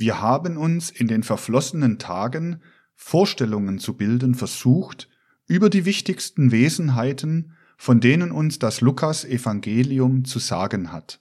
[0.00, 2.62] Wir haben uns in den verflossenen Tagen
[2.94, 5.10] Vorstellungen zu bilden versucht
[5.46, 11.20] über die wichtigsten Wesenheiten, von denen uns das Lukas Evangelium zu sagen hat.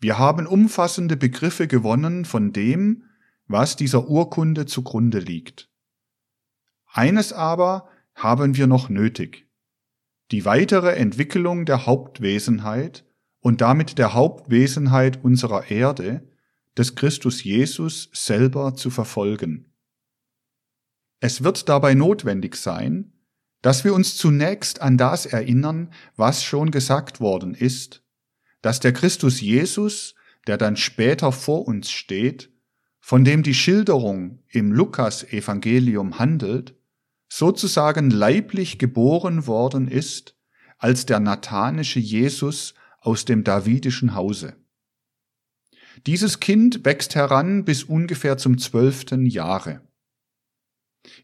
[0.00, 3.04] Wir haben umfassende Begriffe gewonnen von dem,
[3.46, 5.70] was dieser Urkunde zugrunde liegt.
[6.92, 9.48] Eines aber haben wir noch nötig.
[10.30, 13.06] Die weitere Entwicklung der Hauptwesenheit
[13.38, 16.29] und damit der Hauptwesenheit unserer Erde,
[16.76, 19.72] des Christus Jesus selber zu verfolgen.
[21.20, 23.12] Es wird dabei notwendig sein,
[23.62, 28.02] dass wir uns zunächst an das erinnern, was schon gesagt worden ist,
[28.62, 30.14] dass der Christus Jesus,
[30.46, 32.50] der dann später vor uns steht,
[33.00, 36.74] von dem die Schilderung im Lukas Evangelium handelt,
[37.28, 40.36] sozusagen leiblich geboren worden ist
[40.78, 44.56] als der nathanische Jesus aus dem davidischen Hause.
[46.06, 49.80] Dieses Kind wächst heran bis ungefähr zum zwölften Jahre.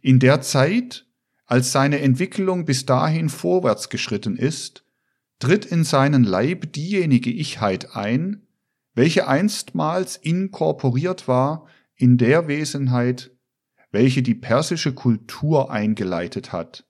[0.02, 1.06] In der Zeit,
[1.46, 4.84] als seine Entwicklung bis dahin vorwärts geschritten ist,
[5.38, 8.46] tritt in seinen Leib diejenige Ichheit ein,
[8.94, 13.30] welche einstmals inkorporiert war in der Wesenheit,
[13.90, 16.86] welche die persische Kultur eingeleitet hat,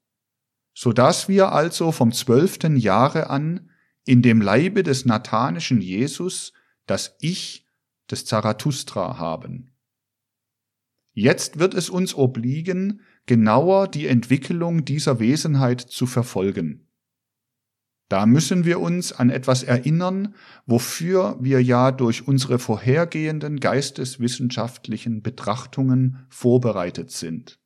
[0.75, 3.71] so dass wir also vom zwölften Jahre an
[4.05, 6.53] in dem Leibe des nathanischen Jesus
[6.87, 7.66] das Ich
[8.11, 9.73] des Zarathustra haben.
[11.13, 16.87] Jetzt wird es uns obliegen, genauer die Entwicklung dieser Wesenheit zu verfolgen.
[18.09, 20.35] Da müssen wir uns an etwas erinnern,
[20.65, 27.59] wofür wir ja durch unsere vorhergehenden geisteswissenschaftlichen Betrachtungen vorbereitet sind.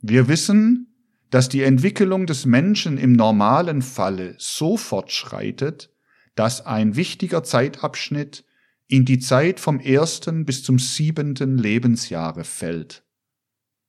[0.00, 0.90] Wir wissen,
[1.30, 5.90] dass die Entwicklung des Menschen im normalen Falle so fortschreitet,
[6.34, 8.44] dass ein wichtiger Zeitabschnitt
[8.90, 13.04] in die Zeit vom ersten bis zum siebenten Lebensjahre fällt.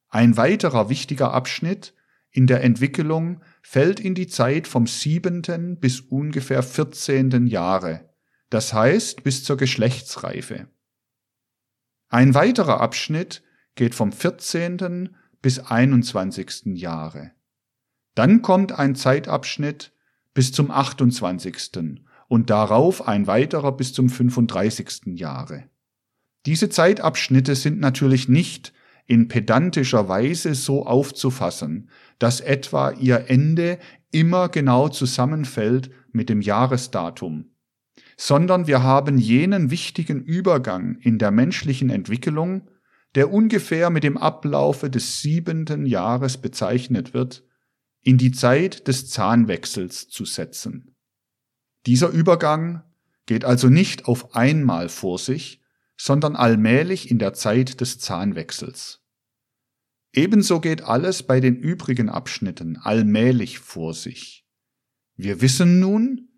[0.09, 1.95] Ein weiterer wichtiger Abschnitt
[2.29, 8.13] in der Entwicklung fällt in die Zeit vom siebenten bis ungefähr vierzehnten Jahre,
[8.51, 10.67] das heißt bis zur Geschlechtsreife.
[12.09, 13.41] Ein weiterer Abschnitt
[13.73, 17.31] geht vom vierzehnten bis einundzwanzigsten Jahre.
[18.13, 19.93] Dann kommt ein Zeitabschnitt
[20.35, 25.65] bis zum achtundzwanzigsten und darauf ein weiterer bis zum fünfunddreißigsten Jahre.
[26.45, 28.71] Diese Zeitabschnitte sind natürlich nicht
[29.05, 31.89] in pedantischer Weise so aufzufassen,
[32.19, 33.79] dass etwa ihr Ende
[34.11, 37.51] immer genau zusammenfällt mit dem Jahresdatum,
[38.15, 42.69] sondern wir haben jenen wichtigen Übergang in der menschlichen Entwicklung,
[43.13, 47.43] der ungefähr mit dem Ablaufe des siebenten Jahres bezeichnet wird,
[48.03, 50.90] in die Zeit des Zahnwechsels zu setzen.
[51.85, 52.83] Dieser Übergang
[53.25, 55.61] geht also nicht auf einmal vor sich,
[55.97, 59.01] sondern allmählich in der Zeit des Zahnwechsels.
[60.13, 64.45] Ebenso geht alles bei den übrigen Abschnitten allmählich vor sich.
[65.15, 66.29] Wir wissen nun,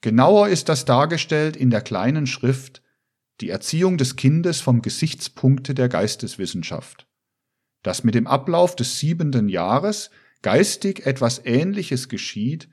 [0.00, 2.82] genauer ist das dargestellt in der kleinen Schrift,
[3.40, 7.06] die Erziehung des Kindes vom Gesichtspunkte der Geisteswissenschaft,
[7.82, 10.10] dass mit dem Ablauf des siebenten Jahres
[10.42, 12.68] geistig etwas Ähnliches geschieht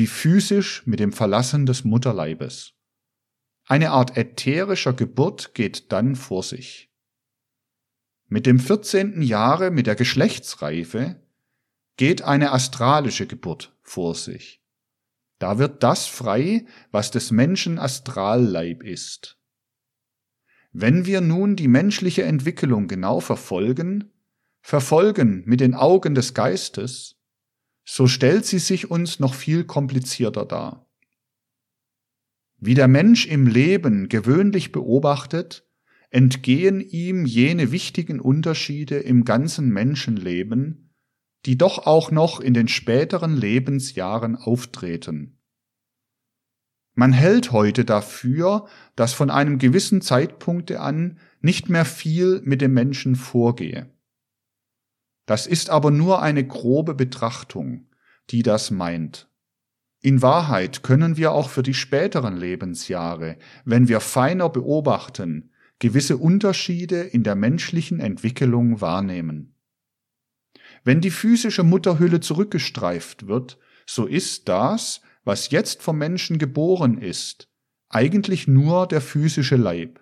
[0.00, 2.72] wie physisch mit dem Verlassen des Mutterleibes.
[3.66, 6.90] Eine Art ätherischer Geburt geht dann vor sich.
[8.26, 9.20] Mit dem 14.
[9.20, 11.20] Jahre mit der Geschlechtsreife
[11.98, 14.64] geht eine astralische Geburt vor sich.
[15.38, 19.38] Da wird das frei, was des Menschen Astralleib ist.
[20.72, 24.10] Wenn wir nun die menschliche Entwicklung genau verfolgen,
[24.62, 27.19] verfolgen mit den Augen des Geistes,
[27.92, 30.88] so stellt sie sich uns noch viel komplizierter dar.
[32.56, 35.68] Wie der Mensch im Leben gewöhnlich beobachtet,
[36.10, 40.94] entgehen ihm jene wichtigen Unterschiede im ganzen Menschenleben,
[41.46, 45.40] die doch auch noch in den späteren Lebensjahren auftreten.
[46.94, 52.72] Man hält heute dafür, dass von einem gewissen Zeitpunkte an nicht mehr viel mit dem
[52.72, 53.92] Menschen vorgehe.
[55.30, 57.86] Das ist aber nur eine grobe Betrachtung,
[58.30, 59.30] die das meint.
[60.00, 67.02] In Wahrheit können wir auch für die späteren Lebensjahre, wenn wir feiner beobachten, gewisse Unterschiede
[67.02, 69.54] in der menschlichen Entwicklung wahrnehmen.
[70.82, 73.56] Wenn die physische Mutterhülle zurückgestreift wird,
[73.86, 77.48] so ist das, was jetzt vom Menschen geboren ist,
[77.88, 79.99] eigentlich nur der physische Leib,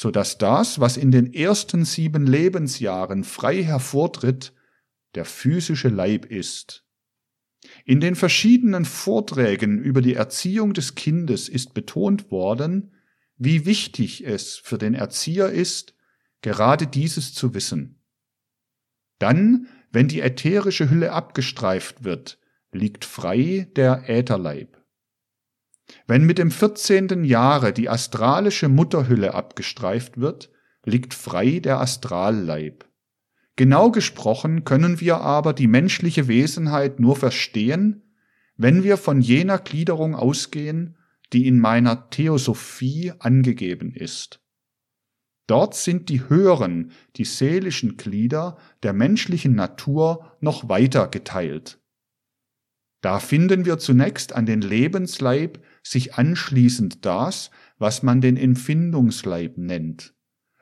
[0.00, 4.54] so dass das, was in den ersten sieben Lebensjahren frei hervortritt,
[5.14, 6.86] der physische Leib ist.
[7.84, 12.94] In den verschiedenen Vorträgen über die Erziehung des Kindes ist betont worden,
[13.36, 15.94] wie wichtig es für den Erzieher ist,
[16.40, 18.00] gerade dieses zu wissen.
[19.18, 22.38] Dann, wenn die ätherische Hülle abgestreift wird,
[22.72, 24.79] liegt frei der Ätherleib.
[26.06, 27.24] Wenn mit dem 14.
[27.24, 30.50] Jahre die astralische Mutterhülle abgestreift wird,
[30.84, 32.84] liegt frei der Astralleib.
[33.56, 38.14] Genau gesprochen können wir aber die menschliche Wesenheit nur verstehen,
[38.56, 40.96] wenn wir von jener Gliederung ausgehen,
[41.32, 44.40] die in meiner Theosophie angegeben ist.
[45.46, 51.80] Dort sind die höheren, die seelischen Glieder der menschlichen Natur noch weiter geteilt.
[53.00, 60.14] Da finden wir zunächst an den Lebensleib sich anschließend das, was man den Empfindungsleib nennt.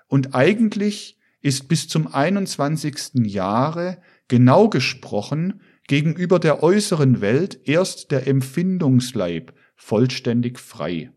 [0.06, 3.26] Und eigentlich ist bis zum 21.
[3.26, 11.12] Jahre genau gesprochen gegenüber der äußeren Welt erst der Empfindungsleib vollständig frei.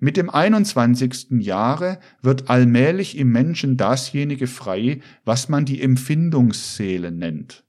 [0.00, 1.42] Mit dem 21.
[1.42, 7.63] Jahre wird allmählich im Menschen dasjenige frei, was man die Empfindungsseele nennt.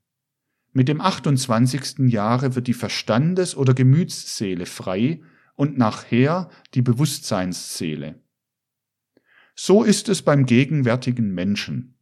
[0.78, 2.12] Mit dem 28.
[2.12, 5.22] Jahre wird die Verstandes- oder Gemütsseele frei
[5.56, 8.16] und nachher die Bewusstseinsseele.
[9.56, 11.96] So ist es beim gegenwärtigen Menschen.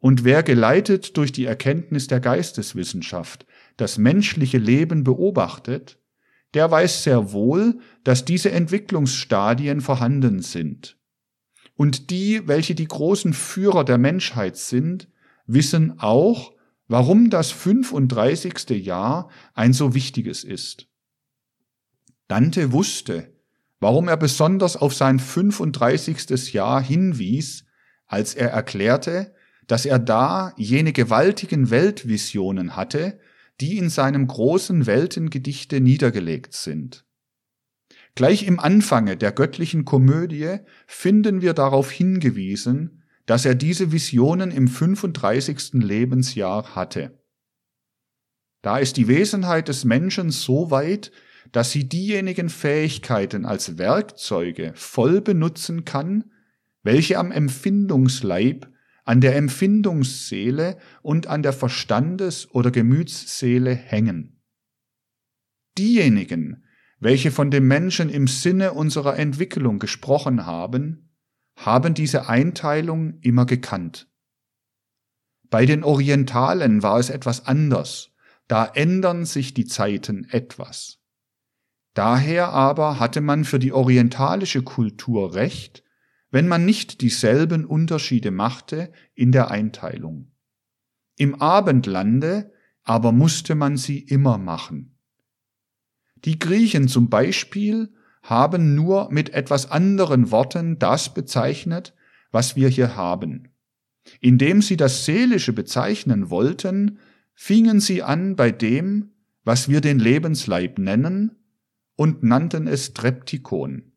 [0.00, 3.46] Und wer geleitet durch die Erkenntnis der Geisteswissenschaft
[3.78, 5.98] das menschliche Leben beobachtet,
[6.52, 10.98] der weiß sehr wohl, dass diese Entwicklungsstadien vorhanden sind.
[11.74, 15.08] Und die, welche die großen Führer der Menschheit sind,
[15.46, 16.52] wissen auch,
[16.88, 18.70] warum das 35.
[18.84, 20.88] Jahr ein so wichtiges ist.
[22.26, 23.32] Dante wusste,
[23.80, 26.52] warum er besonders auf sein 35.
[26.52, 27.64] Jahr hinwies,
[28.06, 29.34] als er erklärte,
[29.66, 33.20] dass er da jene gewaltigen Weltvisionen hatte,
[33.60, 37.04] die in seinem großen Weltengedichte niedergelegt sind.
[38.14, 42.97] Gleich im Anfange der göttlichen Komödie finden wir darauf hingewiesen,
[43.28, 45.74] dass er diese Visionen im 35.
[45.74, 47.22] Lebensjahr hatte.
[48.62, 51.12] Da ist die Wesenheit des Menschen so weit,
[51.52, 56.24] dass sie diejenigen Fähigkeiten als Werkzeuge voll benutzen kann,
[56.82, 58.72] welche am Empfindungsleib
[59.04, 64.40] an der Empfindungsseele und an der Verstandes- oder Gemütsseele hängen.
[65.76, 66.64] Diejenigen,
[66.98, 71.07] welche von dem Menschen im Sinne unserer Entwicklung gesprochen haben,
[71.58, 74.08] haben diese Einteilung immer gekannt.
[75.50, 78.10] Bei den Orientalen war es etwas anders,
[78.46, 80.98] da ändern sich die Zeiten etwas.
[81.94, 85.82] Daher aber hatte man für die orientalische Kultur Recht,
[86.30, 90.30] wenn man nicht dieselben Unterschiede machte in der Einteilung.
[91.16, 92.52] Im Abendlande
[92.84, 94.96] aber musste man sie immer machen.
[96.24, 97.92] Die Griechen zum Beispiel
[98.28, 101.94] haben nur mit etwas anderen Worten das bezeichnet,
[102.30, 103.48] was wir hier haben.
[104.20, 106.98] Indem sie das Seelische bezeichnen wollten,
[107.34, 109.12] fingen sie an bei dem,
[109.44, 111.36] was wir den Lebensleib nennen,
[111.96, 113.92] und nannten es Treptikon.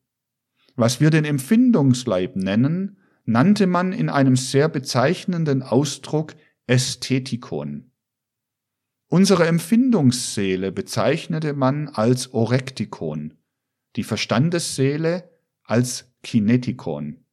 [0.75, 6.35] Was wir den Empfindungsleib nennen, nannte man in einem sehr bezeichnenden Ausdruck
[6.67, 7.91] Ästhetikon.
[9.07, 13.33] Unsere Empfindungsseele bezeichnete man als Orektikon,
[13.95, 15.29] die Verstandesseele
[15.63, 17.25] als Kinetikon.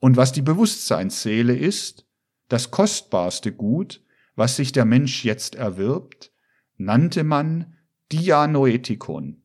[0.00, 2.06] Und was die Bewusstseinsseele ist,
[2.48, 4.04] das kostbarste Gut,
[4.36, 6.32] was sich der Mensch jetzt erwirbt,
[6.76, 7.76] nannte man
[8.12, 9.42] Dianoetikon.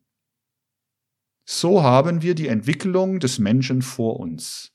[1.45, 4.71] So haben wir die Entwicklung des Menschen vor uns,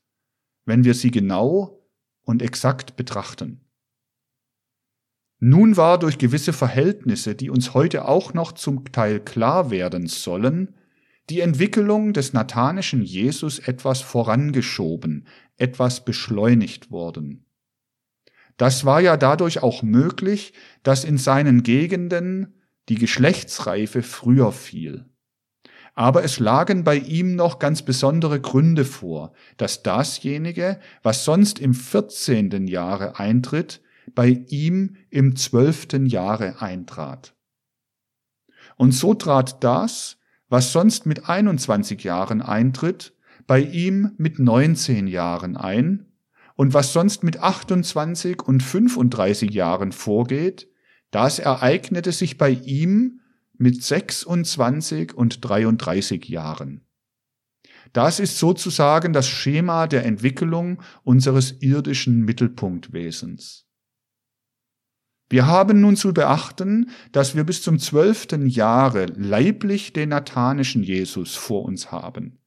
[0.67, 1.89] wenn wir sie genau
[2.23, 3.65] und exakt betrachten.
[5.41, 10.75] Nun war durch gewisse Verhältnisse, die uns heute auch noch zum Teil klar werden sollen,
[11.31, 17.45] die Entwicklung des nathanischen Jesus etwas vorangeschoben, etwas beschleunigt worden.
[18.57, 22.55] Das war ja dadurch auch möglich, dass in seinen Gegenden
[22.89, 25.05] die Geschlechtsreife früher fiel.
[25.95, 31.75] Aber es lagen bei ihm noch ganz besondere Gründe vor, dass dasjenige, was sonst im
[31.75, 32.69] 14.
[32.69, 33.83] Jahre eintritt,
[34.15, 36.07] bei ihm im 12.
[36.07, 37.35] Jahre eintrat.
[38.77, 40.19] Und so trat das,
[40.49, 43.15] was sonst mit 21 Jahren eintritt,
[43.47, 46.07] bei ihm mit 19 Jahren ein,
[46.55, 50.69] und was sonst mit 28 und 35 Jahren vorgeht,
[51.13, 53.21] das ereignete sich bei ihm
[53.57, 56.85] mit 26 und 33 Jahren.
[57.93, 63.68] Das ist sozusagen das Schema der Entwicklung unseres irdischen Mittelpunktwesens.
[65.29, 71.35] Wir haben nun zu beachten, dass wir bis zum zwölften Jahre leiblich den nathanischen Jesus
[71.35, 72.39] vor uns haben.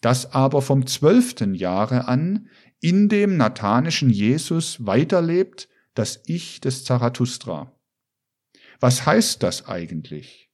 [0.00, 2.48] das aber vom zwölften Jahre an
[2.80, 7.72] in dem nathanischen Jesus weiterlebt, das Ich des Zarathustra.
[8.80, 10.50] Was heißt das eigentlich?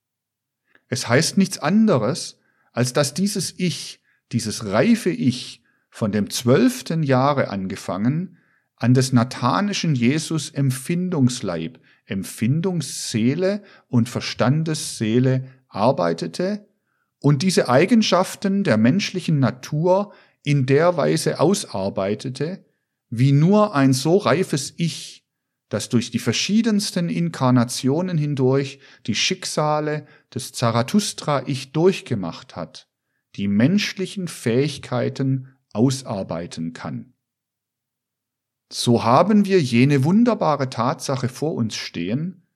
[0.88, 2.38] Es heißt nichts anderes,
[2.72, 4.00] als dass dieses Ich,
[4.30, 8.38] dieses reife Ich, von dem zwölften Jahre angefangen,
[8.82, 16.66] an des nathanischen Jesus Empfindungsleib, Empfindungsseele und Verstandesseele arbeitete
[17.20, 20.12] und diese Eigenschaften der menschlichen Natur
[20.42, 22.64] in der Weise ausarbeitete,
[23.08, 25.28] wie nur ein so reifes Ich,
[25.68, 32.88] das durch die verschiedensten Inkarnationen hindurch die Schicksale des Zarathustra-Ich durchgemacht hat,
[33.36, 37.12] die menschlichen Fähigkeiten ausarbeiten kann.
[38.74, 42.46] So haben wir jene wunderbare Tatsache vor uns stehen,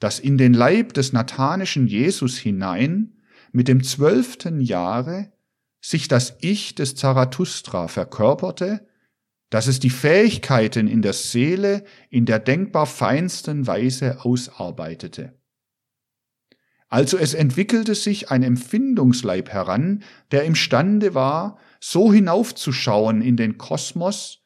[0.00, 3.14] dass in den Leib des nathanischen Jesus hinein
[3.52, 5.32] mit dem zwölften Jahre
[5.80, 8.88] sich das Ich des Zarathustra verkörperte,
[9.48, 15.38] dass es die Fähigkeiten in der Seele in der denkbar feinsten Weise ausarbeitete.
[16.88, 24.39] Also es entwickelte sich ein Empfindungsleib heran, der imstande war, so hinaufzuschauen in den Kosmos,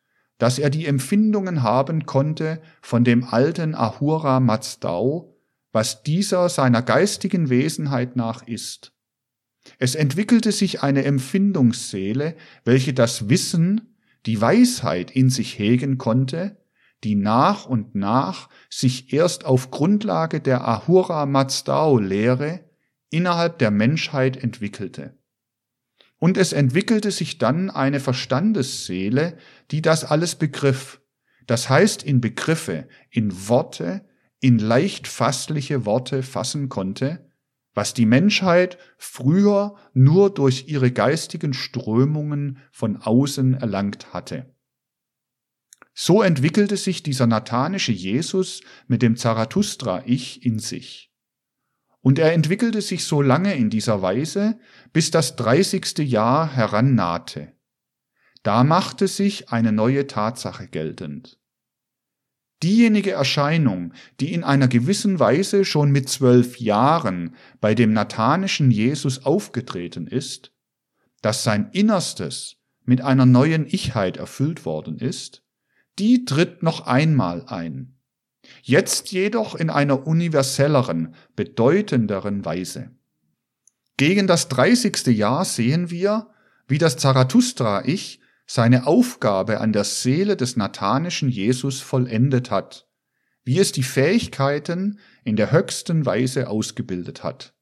[0.44, 5.38] dass er die Empfindungen haben konnte von dem alten Ahura Mazdau,
[5.72, 8.92] was dieser seiner geistigen Wesenheit nach ist.
[9.78, 13.96] Es entwickelte sich eine Empfindungsseele, welche das Wissen,
[14.26, 16.58] die Weisheit in sich hegen konnte,
[17.04, 22.60] die nach und nach sich erst auf Grundlage der Ahura Mazdao Lehre
[23.08, 25.16] innerhalb der Menschheit entwickelte.
[26.18, 29.36] Und es entwickelte sich dann eine Verstandesseele,
[29.70, 31.00] die das alles begriff,
[31.46, 34.06] das heißt in Begriffe, in Worte,
[34.40, 37.30] in leicht fassliche Worte fassen konnte,
[37.74, 44.54] was die Menschheit früher nur durch ihre geistigen Strömungen von außen erlangt hatte.
[45.92, 51.13] So entwickelte sich dieser nathanische Jesus mit dem Zarathustra-Ich in sich.
[52.04, 54.58] Und er entwickelte sich so lange in dieser Weise,
[54.92, 57.54] bis das dreißigste Jahr herannahte.
[58.42, 61.38] Da machte sich eine neue Tatsache geltend.
[62.62, 69.24] Diejenige Erscheinung, die in einer gewissen Weise schon mit zwölf Jahren bei dem nathanischen Jesus
[69.24, 70.52] aufgetreten ist,
[71.22, 75.42] dass sein Innerstes mit einer neuen Ichheit erfüllt worden ist,
[75.98, 77.93] die tritt noch einmal ein.
[78.62, 82.90] Jetzt jedoch in einer universelleren, bedeutenderen Weise.
[83.96, 86.28] Gegen das dreißigste Jahr sehen wir,
[86.66, 92.88] wie das Zarathustra-Ich seine Aufgabe an der Seele des nathanischen Jesus vollendet hat,
[93.44, 97.54] wie es die Fähigkeiten in der höchsten Weise ausgebildet hat.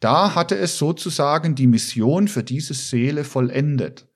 [0.00, 4.06] Da hatte es sozusagen die Mission für diese Seele vollendet.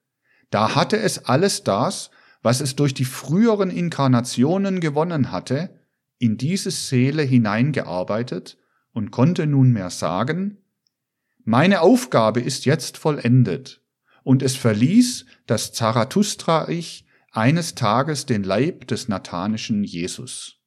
[0.50, 2.10] Da hatte es alles das,
[2.42, 5.78] was es durch die früheren Inkarnationen gewonnen hatte,
[6.18, 8.58] in diese Seele hineingearbeitet
[8.92, 10.58] und konnte nunmehr sagen,
[11.44, 13.82] meine Aufgabe ist jetzt vollendet
[14.22, 20.60] und es verließ das Zarathustra-Ich eines Tages den Leib des nathanischen Jesus.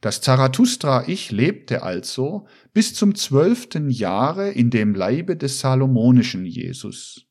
[0.00, 7.26] Das Zarathustra-Ich lebte also bis zum zwölften Jahre in dem Leibe des salomonischen Jesus.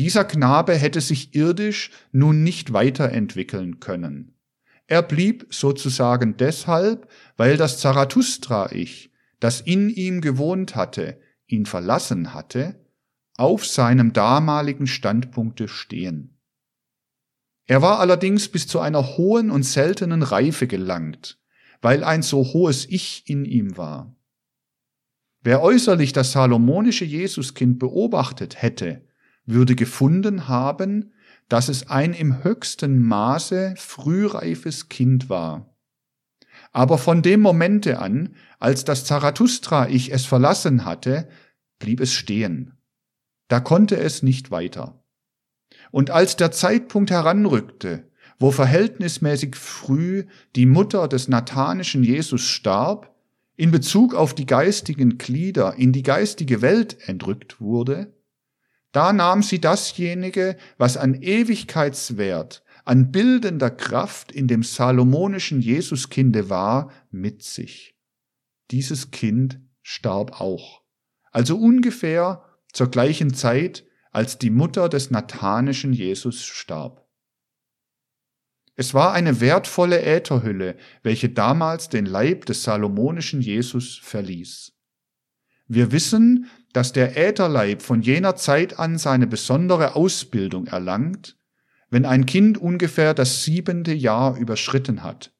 [0.00, 4.32] Dieser Knabe hätte sich irdisch nun nicht weiterentwickeln können.
[4.86, 12.82] Er blieb sozusagen deshalb, weil das Zarathustra-Ich, das in ihm gewohnt hatte, ihn verlassen hatte
[13.36, 16.38] auf seinem damaligen Standpunkte stehen.
[17.66, 21.38] Er war allerdings bis zu einer hohen und seltenen Reife gelangt,
[21.82, 24.16] weil ein so hohes Ich in ihm war.
[25.42, 29.09] Wer äußerlich das salomonische Jesuskind beobachtet hätte,
[29.50, 31.12] würde gefunden haben,
[31.48, 35.74] dass es ein im höchsten Maße frühreifes Kind war.
[36.72, 41.28] Aber von dem Momente an, als das Zarathustra-Ich es verlassen hatte,
[41.78, 42.78] blieb es stehen.
[43.48, 45.02] Da konnte es nicht weiter.
[45.90, 53.14] Und als der Zeitpunkt heranrückte, wo verhältnismäßig früh die Mutter des nathanischen Jesus starb,
[53.56, 58.14] in Bezug auf die geistigen Glieder in die geistige Welt entrückt wurde,
[58.92, 66.90] da nahm sie dasjenige, was an Ewigkeitswert, an bildender Kraft in dem salomonischen Jesuskinde war,
[67.10, 67.96] mit sich.
[68.70, 70.82] Dieses Kind starb auch.
[71.30, 77.06] Also ungefähr zur gleichen Zeit, als die Mutter des nathanischen Jesus starb.
[78.74, 84.72] Es war eine wertvolle Ätherhülle, welche damals den Leib des salomonischen Jesus verließ.
[85.72, 91.38] Wir wissen, dass der Ätherleib von jener Zeit an seine besondere Ausbildung erlangt,
[91.90, 95.32] wenn ein Kind ungefähr das siebente Jahr überschritten hat,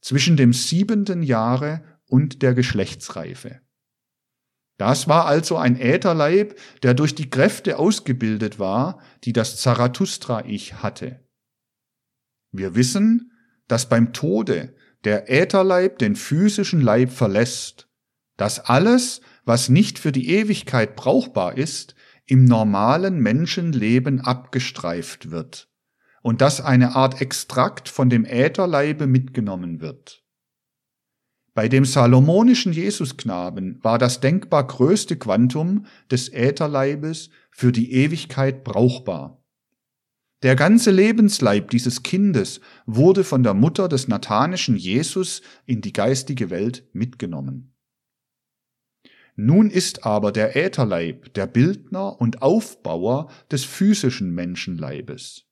[0.00, 3.60] zwischen dem siebenten Jahre und der Geschlechtsreife.
[4.78, 11.20] Das war also ein Ätherleib, der durch die Kräfte ausgebildet war, die das Zarathustra-Ich hatte.
[12.52, 13.32] Wir wissen,
[13.66, 17.86] dass beim Tode der Ätherleib den physischen Leib verlässt,
[18.38, 21.94] dass alles, was nicht für die Ewigkeit brauchbar ist,
[22.26, 25.70] im normalen Menschenleben abgestreift wird
[26.20, 30.22] und dass eine Art Extrakt von dem Ätherleibe mitgenommen wird.
[31.54, 39.42] Bei dem salomonischen Jesusknaben war das denkbar größte Quantum des Ätherleibes für die Ewigkeit brauchbar.
[40.42, 46.50] Der ganze Lebensleib dieses Kindes wurde von der Mutter des nathanischen Jesus in die geistige
[46.50, 47.74] Welt mitgenommen.
[49.40, 55.44] Nun ist aber der Ätherleib der Bildner und Aufbauer des physischen Menschenleibes.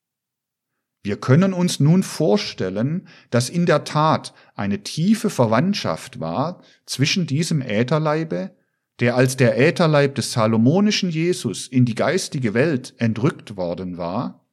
[1.05, 7.63] Wir können uns nun vorstellen, dass in der Tat eine tiefe Verwandtschaft war zwischen diesem
[7.63, 8.57] Ätherleibe,
[8.99, 14.49] der als der Ätherleib des salomonischen Jesus in die geistige Welt entrückt worden war,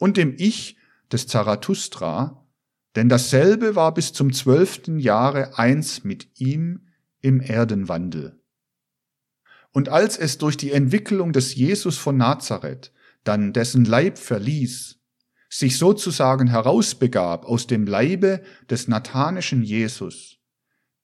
[0.00, 0.76] und dem Ich
[1.12, 2.44] des Zarathustra,
[2.96, 6.88] denn dasselbe war bis zum zwölften Jahre eins mit ihm
[7.20, 8.40] im Erdenwandel.
[9.74, 12.92] Und als es durch die Entwicklung des Jesus von Nazareth
[13.24, 15.00] dann dessen Leib verließ,
[15.50, 18.40] sich sozusagen herausbegab aus dem Leibe
[18.70, 20.38] des nathanischen Jesus,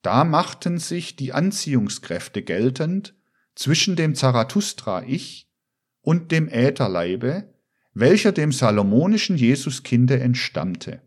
[0.02, 3.16] da machten sich die Anziehungskräfte geltend
[3.56, 5.50] zwischen dem Zarathustra-Ich
[6.00, 7.52] und dem Ätherleibe,
[7.92, 11.02] welcher dem salomonischen Jesuskinde entstammte.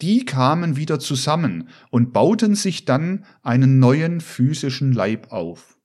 [0.00, 5.76] Die kamen wieder zusammen und bauten sich dann einen neuen physischen Leib auf.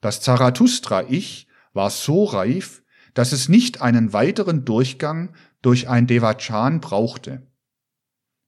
[0.00, 2.82] Das Zarathustra-Ich war so reif,
[3.14, 7.46] dass es nicht einen weiteren Durchgang durch ein Devachan brauchte.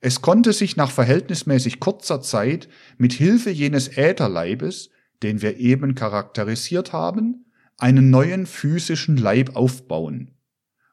[0.00, 4.90] Es konnte sich nach verhältnismäßig kurzer Zeit mit Hilfe jenes Ätherleibes,
[5.22, 7.46] den wir eben charakterisiert haben,
[7.78, 10.34] einen neuen physischen Leib aufbauen.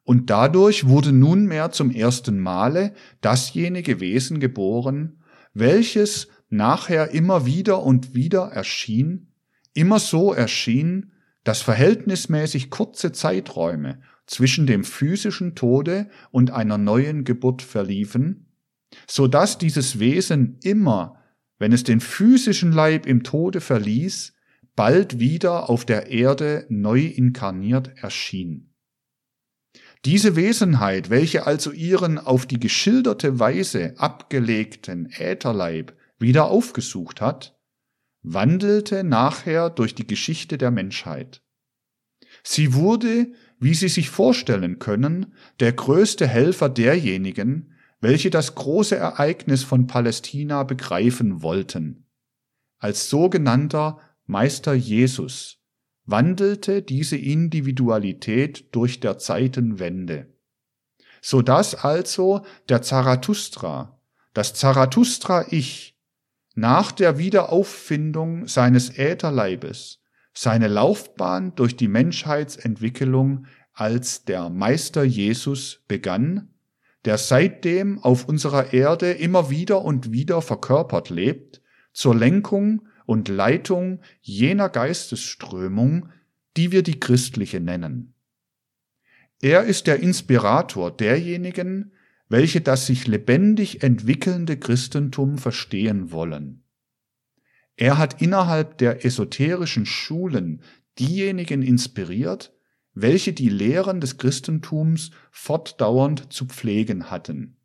[0.03, 8.13] Und dadurch wurde nunmehr zum ersten Male dasjenige Wesen geboren, welches nachher immer wieder und
[8.13, 9.28] wieder erschien,
[9.79, 11.13] immer so erschien,
[11.43, 18.47] dass verhältnismäßig kurze Zeiträume zwischen dem physischen Tode und einer neuen Geburt verliefen,
[19.07, 21.17] so dass dieses Wesen immer,
[21.57, 24.33] wenn es den physischen Leib im Tode verließ,
[24.75, 28.73] bald wieder auf der Erde neu inkarniert erschien.
[30.05, 37.58] Diese Wesenheit, welche also ihren auf die geschilderte Weise abgelegten Ätherleib wieder aufgesucht hat,
[38.21, 41.41] wandelte nachher durch die Geschichte der Menschheit.
[42.43, 49.63] Sie wurde, wie Sie sich vorstellen können, der größte Helfer derjenigen, welche das große Ereignis
[49.63, 52.05] von Palästina begreifen wollten.
[52.77, 55.57] Als sogenannter Meister Jesus
[56.05, 60.33] wandelte diese Individualität durch der Zeitenwende,
[61.21, 64.01] so dass also der Zarathustra,
[64.33, 65.98] das Zarathustra-Ich,
[66.55, 69.99] nach der Wiederauffindung seines Ätherleibes
[70.33, 76.53] seine Laufbahn durch die Menschheitsentwicklung als der Meister Jesus begann,
[77.03, 84.01] der seitdem auf unserer Erde immer wieder und wieder verkörpert lebt, zur Lenkung und Leitung
[84.21, 86.09] jener Geistesströmung,
[86.55, 88.13] die wir die christliche nennen.
[89.41, 91.93] Er ist der Inspirator derjenigen,
[92.29, 96.63] welche das sich lebendig entwickelnde Christentum verstehen wollen.
[97.75, 100.61] Er hat innerhalb der esoterischen Schulen
[100.99, 102.53] diejenigen inspiriert,
[102.93, 107.57] welche die Lehren des Christentums fortdauernd zu pflegen hatten.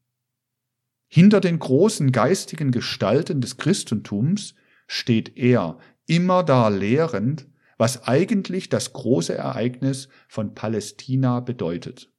[1.09, 4.55] Hinter den großen geistigen Gestalten des Christentums
[4.87, 7.47] steht er, immer da lehrend,
[7.77, 12.14] was eigentlich das große Ereignis von Palästina bedeutet.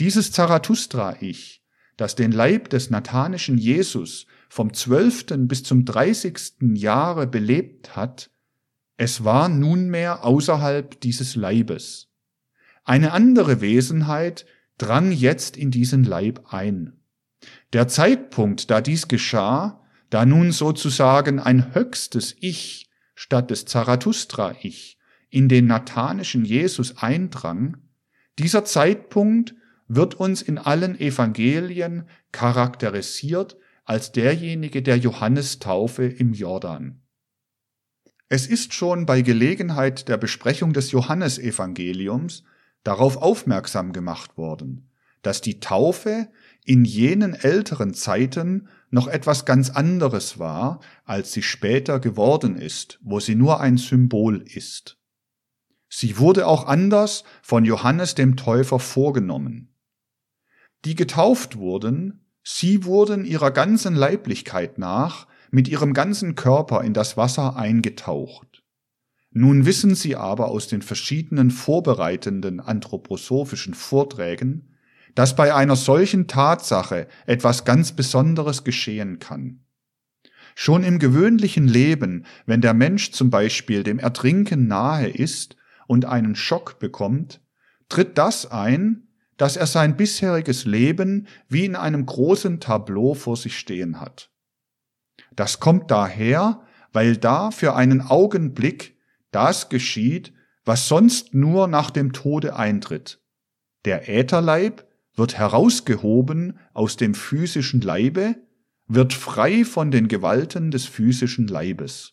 [0.00, 1.62] Dieses Zarathustra-Ich,
[1.98, 8.30] das den Leib des nathanischen Jesus vom zwölften bis zum dreißigsten Jahre belebt hat,
[8.96, 12.08] es war nunmehr außerhalb dieses Leibes.
[12.82, 14.46] Eine andere Wesenheit
[14.78, 16.94] drang jetzt in diesen Leib ein.
[17.74, 25.50] Der Zeitpunkt, da dies geschah, da nun sozusagen ein höchstes Ich statt des Zarathustra-Ich in
[25.50, 27.76] den nathanischen Jesus eindrang,
[28.38, 29.54] dieser Zeitpunkt
[29.92, 37.02] wird uns in allen Evangelien charakterisiert als derjenige der Johannestaufe im Jordan.
[38.28, 42.44] Es ist schon bei Gelegenheit der Besprechung des Johannesevangeliums
[42.84, 44.88] darauf aufmerksam gemacht worden,
[45.22, 46.28] dass die Taufe
[46.64, 53.18] in jenen älteren Zeiten noch etwas ganz anderes war, als sie später geworden ist, wo
[53.18, 54.98] sie nur ein Symbol ist.
[55.88, 59.69] Sie wurde auch anders von Johannes dem Täufer vorgenommen.
[60.84, 67.16] Die getauft wurden, sie wurden ihrer ganzen Leiblichkeit nach mit ihrem ganzen Körper in das
[67.16, 68.62] Wasser eingetaucht.
[69.32, 74.74] Nun wissen sie aber aus den verschiedenen vorbereitenden anthroposophischen Vorträgen,
[75.14, 79.60] dass bei einer solchen Tatsache etwas ganz Besonderes geschehen kann.
[80.54, 86.34] Schon im gewöhnlichen Leben, wenn der Mensch zum Beispiel dem Ertrinken nahe ist und einen
[86.34, 87.40] Schock bekommt,
[87.88, 89.08] tritt das ein,
[89.40, 94.30] dass er sein bisheriges Leben wie in einem großen Tableau vor sich stehen hat.
[95.34, 96.60] Das kommt daher,
[96.92, 98.98] weil da für einen Augenblick
[99.30, 100.34] das geschieht,
[100.66, 103.22] was sonst nur nach dem Tode eintritt.
[103.86, 108.36] Der Ätherleib wird herausgehoben aus dem physischen Leibe,
[108.88, 112.12] wird frei von den Gewalten des physischen Leibes.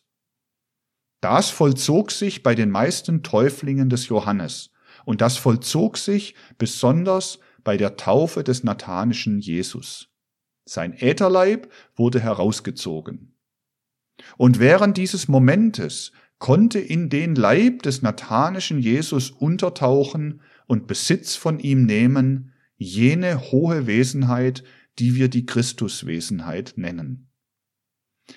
[1.20, 4.70] Das vollzog sich bei den meisten Täuflingen des Johannes,
[5.08, 10.10] und das vollzog sich besonders bei der Taufe des nathanischen Jesus.
[10.66, 13.34] Sein Ätherleib wurde herausgezogen.
[14.36, 21.58] Und während dieses Momentes konnte in den Leib des nathanischen Jesus untertauchen und Besitz von
[21.58, 24.62] ihm nehmen, jene hohe Wesenheit,
[24.98, 27.30] die wir die Christuswesenheit nennen.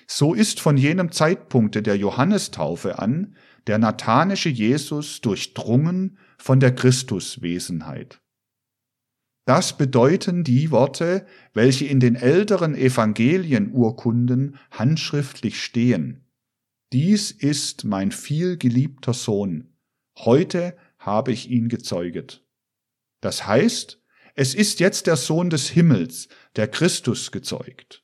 [0.08, 3.36] So ist von jenem Zeitpunkte der Johannestaufe an
[3.68, 8.20] der nathanische Jesus durchdrungen von der Christuswesenheit.
[9.46, 16.26] Das bedeuten die Worte, welche in den älteren Evangelienurkunden handschriftlich stehen.
[16.94, 19.78] Dies ist mein vielgeliebter Sohn.
[20.18, 22.44] Heute habe ich ihn gezeuget.
[23.22, 24.02] Das heißt,
[24.34, 28.04] es ist jetzt der Sohn des Himmels, der Christus gezeugt.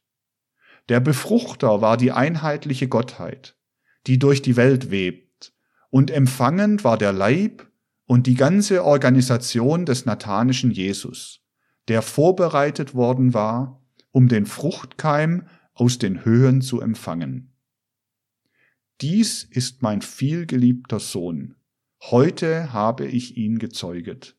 [0.90, 3.58] Der Befruchter war die einheitliche Gottheit,
[4.06, 5.54] die durch die Welt webt,
[5.90, 7.68] und empfangend war der Leib
[8.08, 11.42] und die ganze Organisation des nathanischen Jesus,
[11.90, 17.54] der vorbereitet worden war, um den Fruchtkeim aus den Höhen zu empfangen.
[19.02, 21.56] Dies ist mein vielgeliebter Sohn,
[22.02, 24.36] heute habe ich ihn gezeuget.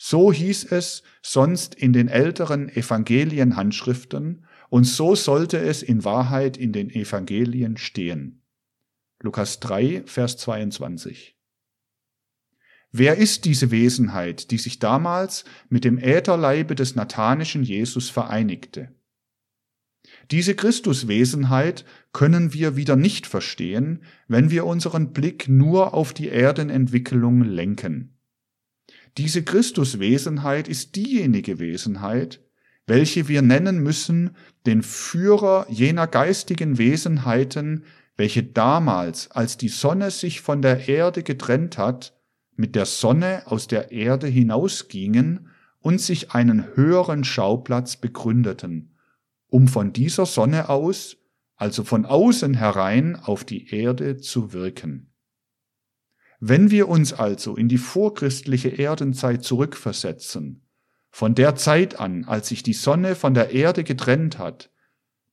[0.00, 6.72] So hieß es sonst in den älteren Evangelienhandschriften und so sollte es in Wahrheit in
[6.72, 8.42] den Evangelien stehen.
[9.20, 11.37] Lukas 3, Vers 22.
[12.90, 18.94] Wer ist diese Wesenheit, die sich damals mit dem Ätherleibe des nathanischen Jesus vereinigte?
[20.30, 27.42] Diese Christuswesenheit können wir wieder nicht verstehen, wenn wir unseren Blick nur auf die Erdenentwicklung
[27.42, 28.18] lenken.
[29.18, 32.40] Diese Christuswesenheit ist diejenige Wesenheit,
[32.86, 37.84] welche wir nennen müssen den Führer jener geistigen Wesenheiten,
[38.16, 42.17] welche damals, als die Sonne sich von der Erde getrennt hat,
[42.58, 48.96] mit der Sonne aus der Erde hinausgingen und sich einen höheren Schauplatz begründeten,
[49.46, 51.16] um von dieser Sonne aus,
[51.54, 55.12] also von außen herein, auf die Erde zu wirken.
[56.40, 60.66] Wenn wir uns also in die vorchristliche Erdenzeit zurückversetzen,
[61.10, 64.70] von der Zeit an, als sich die Sonne von der Erde getrennt hat,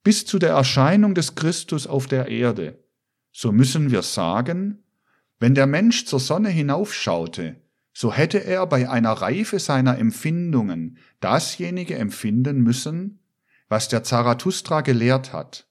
[0.04, 2.84] bis zu der Erscheinung des Christus auf der Erde,
[3.32, 4.85] so müssen wir sagen,
[5.38, 7.56] wenn der Mensch zur Sonne hinaufschaute,
[7.92, 13.20] so hätte er bei einer Reife seiner Empfindungen dasjenige empfinden müssen,
[13.68, 15.66] was der Zarathustra gelehrt hat,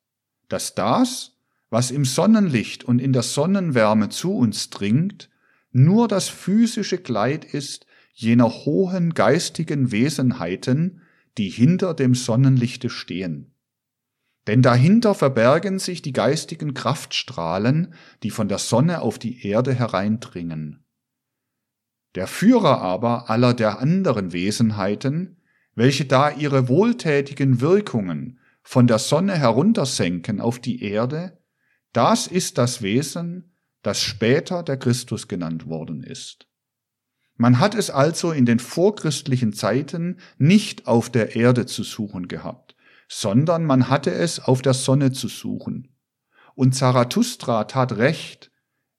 [0.49, 1.38] dass das,
[1.69, 5.30] was im Sonnenlicht und in der Sonnenwärme zu uns dringt,
[5.71, 11.01] nur das physische Kleid ist jener hohen geistigen Wesenheiten,
[11.38, 13.54] die hinter dem Sonnenlichte stehen.
[14.47, 20.86] Denn dahinter verbergen sich die geistigen Kraftstrahlen, die von der Sonne auf die Erde hereindringen.
[22.13, 25.41] Der Führer aber aller der anderen Wesenheiten,
[25.73, 31.38] welche da ihre wohltätigen Wirkungen von der Sonne heruntersenken auf die Erde,
[31.91, 36.47] das ist das Wesen, das später der Christus genannt worden ist.
[37.38, 42.64] Man hat es also in den vorchristlichen Zeiten nicht auf der Erde zu suchen gehabt,
[43.07, 45.95] sondern man hatte es auf der Sonne zu suchen.
[46.55, 48.51] Und Zarathustra tat recht,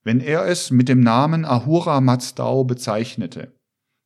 [0.02, 3.54] wenn er es mit dem Namen Ahura Mazdao bezeichnete,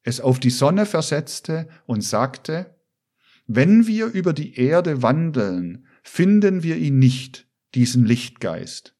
[0.02, 2.74] es auf die Sonne versetzte und sagte,
[3.46, 8.96] wenn wir über die Erde wandeln, finden wir ihn nicht, diesen Lichtgeist.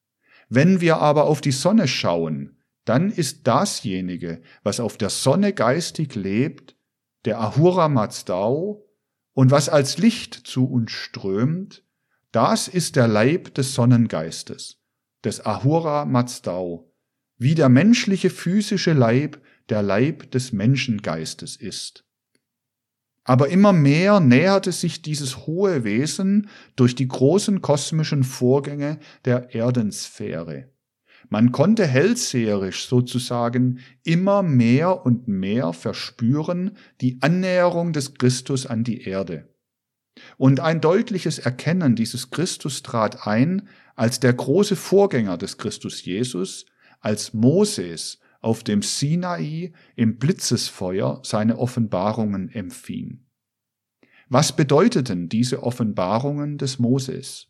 [0.48, 6.14] Wenn wir aber auf die Sonne schauen, dann ist dasjenige, was auf der Sonne geistig
[6.16, 6.76] lebt,
[7.24, 8.84] der Ahura Mazdau,
[9.32, 11.84] und was als Licht zu uns strömt,
[12.32, 14.80] das ist der Leib des Sonnengeistes,
[15.24, 16.92] des Ahura Mazdau,
[17.38, 22.04] wie der menschliche physische Leib der Leib des Menschengeistes ist.
[23.24, 30.69] Aber immer mehr näherte sich dieses hohe Wesen durch die großen kosmischen Vorgänge der Erdensphäre.
[31.30, 39.02] Man konnte hellseherisch sozusagen immer mehr und mehr verspüren die Annäherung des Christus an die
[39.02, 39.48] Erde.
[40.36, 46.66] Und ein deutliches Erkennen dieses Christus trat ein, als der große Vorgänger des Christus Jesus,
[46.98, 53.24] als Moses auf dem Sinai im Blitzesfeuer seine Offenbarungen empfing.
[54.28, 57.46] Was bedeuteten diese Offenbarungen des Moses?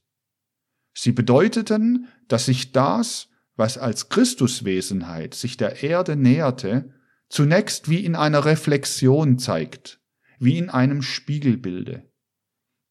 [0.93, 3.30] Sie bedeuteten, dass sich das,
[3.61, 6.95] was als Christuswesenheit sich der Erde näherte,
[7.29, 10.01] zunächst wie in einer Reflexion zeigt,
[10.39, 12.11] wie in einem Spiegelbilde.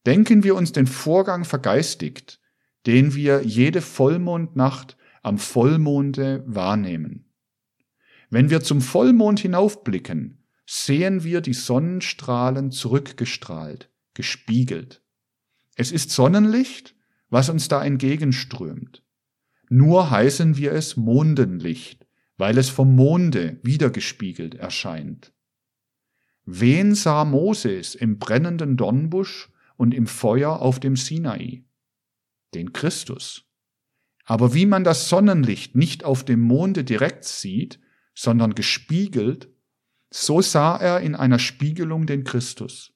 [0.06, 2.40] Denken wir uns den Vorgang vergeistigt,
[2.86, 7.34] den wir jede Vollmondnacht am Vollmonde wahrnehmen.
[8.30, 15.02] Wenn wir zum Vollmond hinaufblicken, sehen wir die Sonnenstrahlen zurückgestrahlt, gespiegelt.
[15.74, 16.94] Es ist Sonnenlicht,
[17.28, 19.02] was uns da entgegenströmt.
[19.72, 22.04] Nur heißen wir es Mondenlicht,
[22.36, 25.32] weil es vom Monde wiedergespiegelt erscheint.
[26.44, 31.62] Wen sah Moses im brennenden Dornbusch und im Feuer auf dem Sinai?
[32.52, 33.44] Den Christus.
[34.24, 37.78] Aber wie man das Sonnenlicht nicht auf dem Monde direkt sieht,
[38.12, 39.50] sondern gespiegelt,
[40.10, 42.92] so sah er in einer Spiegelung den Christus.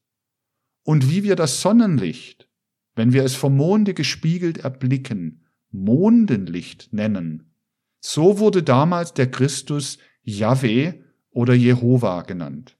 [0.83, 2.49] Und wie wir das Sonnenlicht,
[2.97, 5.44] wenn wir es vom Monde gespiegelt erblicken,
[5.75, 7.53] Mondenlicht nennen,
[8.01, 10.95] so wurde damals der Christus Yahweh
[11.31, 12.79] oder Jehova genannt.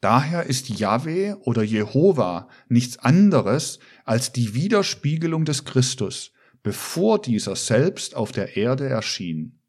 [0.00, 8.16] Daher ist Yahweh oder Jehova nichts anderes als die Widerspiegelung des Christus, bevor dieser selbst
[8.16, 9.60] auf der Erde erschien.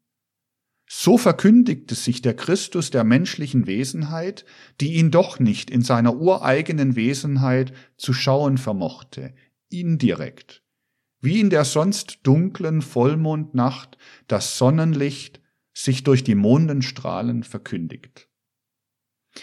[0.88, 4.44] So verkündigte sich der Christus der menschlichen Wesenheit,
[4.80, 9.34] die ihn doch nicht in seiner ureigenen Wesenheit zu schauen vermochte,
[9.68, 10.64] indirekt,
[11.20, 15.40] wie in der sonst dunklen Vollmondnacht das Sonnenlicht
[15.72, 18.28] sich durch die Mondenstrahlen verkündigt.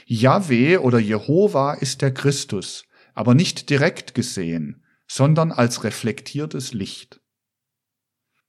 [0.06, 7.22] Yahweh oder Jehova ist der Christus, aber nicht direkt gesehen, sondern als reflektiertes Licht.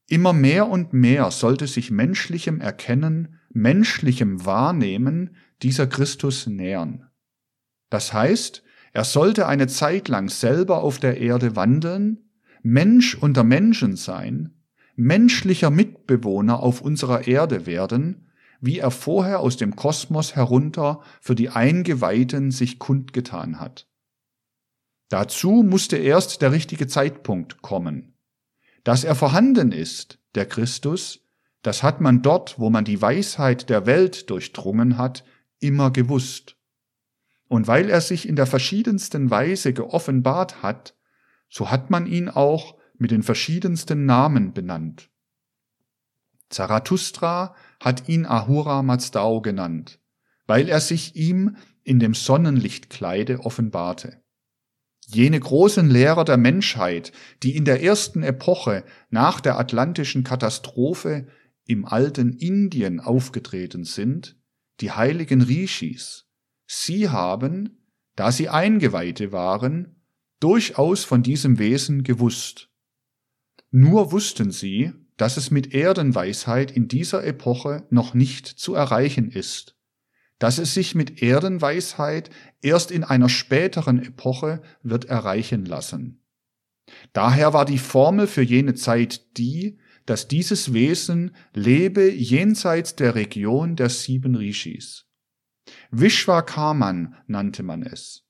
[0.09, 7.11] Immer mehr und mehr sollte sich menschlichem Erkennen, menschlichem Wahrnehmen dieser Christus nähern.
[7.91, 8.63] Das heißt,
[8.93, 12.28] er sollte eine Zeit lang selber auf der Erde wandeln,
[12.71, 14.53] Mensch unter Menschen sein,
[14.95, 21.49] menschlicher Mitbewohner auf unserer Erde werden, wie er vorher aus dem Kosmos herunter für die
[21.49, 23.89] Eingeweihten sich kundgetan hat.
[25.09, 28.19] Dazu musste erst der richtige Zeitpunkt kommen.
[28.85, 31.25] Dass er vorhanden ist, der Christus,
[31.63, 35.25] das hat man dort, wo man die Weisheit der Welt durchdrungen hat,
[35.59, 36.57] immer gewusst.
[37.47, 40.98] Und weil er sich in der verschiedensten Weise geoffenbart hat,
[41.49, 45.11] so hat man ihn auch mit den verschiedensten Namen benannt.
[46.51, 50.01] Zarathustra hat ihn Ahura Mazdau genannt,
[50.47, 54.23] weil er sich ihm in dem Sonnenlichtkleide offenbarte.
[55.07, 61.29] Jene großen Lehrer der Menschheit, die in der ersten Epoche nach der atlantischen Katastrophe
[61.65, 64.37] im alten Indien aufgetreten sind,
[64.81, 66.27] die heiligen Rishis,
[66.67, 69.98] sie haben, da sie Eingeweihte waren,
[70.41, 72.71] durchaus von diesem Wesen gewusst.
[73.71, 79.79] Nur wussten sie, dass es mit Erdenweisheit in dieser Epoche noch nicht zu erreichen ist
[80.39, 82.31] dass es sich mit Erdenweisheit
[82.63, 86.25] erst in einer späteren Epoche wird erreichen lassen.
[87.13, 93.77] Daher war die Formel für jene Zeit die, dass dieses Wesen lebe jenseits der Region
[93.77, 95.07] der sieben Rishis.
[95.91, 98.25] Vishwakarman nannte man es.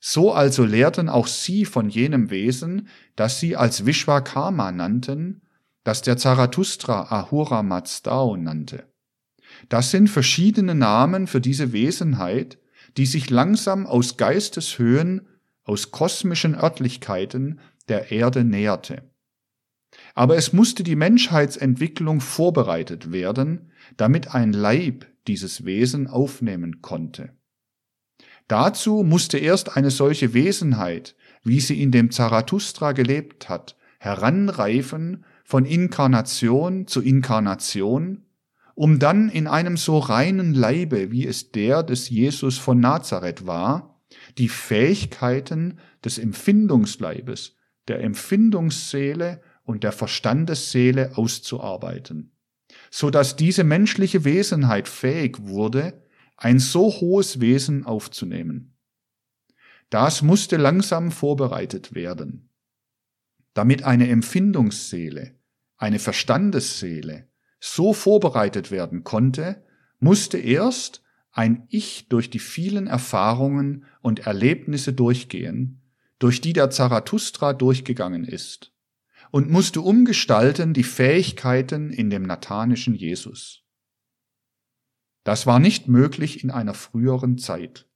[0.00, 5.42] So also lehrten auch sie von jenem Wesen, das sie als Vishwakarma nannten,
[5.84, 8.88] das der Zarathustra Ahura Mazdao nannte.
[9.68, 12.58] Das sind verschiedene Namen für diese Wesenheit,
[12.96, 15.28] die sich langsam aus Geisteshöhen,
[15.64, 19.10] aus kosmischen Örtlichkeiten der Erde näherte.
[20.14, 27.30] Aber es musste die Menschheitsentwicklung vorbereitet werden, damit ein Leib dieses Wesen aufnehmen konnte.
[28.50, 35.64] Dazu musste erst eine solche Wesenheit, wie sie in dem Zarathustra gelebt hat, heranreifen von
[35.64, 38.24] Inkarnation zu Inkarnation,
[38.74, 44.02] um dann in einem so reinen Leibe, wie es der des Jesus von Nazareth war,
[44.36, 47.54] die Fähigkeiten des Empfindungsleibes,
[47.86, 52.32] der Empfindungsseele und der Verstandesseele auszuarbeiten,
[52.90, 55.99] so dass diese menschliche Wesenheit fähig wurde,
[56.40, 58.74] ein so hohes Wesen aufzunehmen.
[59.90, 62.48] Das musste langsam vorbereitet werden.
[63.52, 65.34] Damit eine Empfindungsseele,
[65.76, 67.28] eine Verstandesseele
[67.60, 69.62] so vorbereitet werden konnte,
[69.98, 75.82] musste erst ein Ich durch die vielen Erfahrungen und Erlebnisse durchgehen,
[76.18, 78.72] durch die der Zarathustra durchgegangen ist,
[79.30, 83.62] und musste umgestalten die Fähigkeiten in dem nathanischen Jesus.
[85.24, 87.86] Das war nicht möglich in einer früheren Zeit.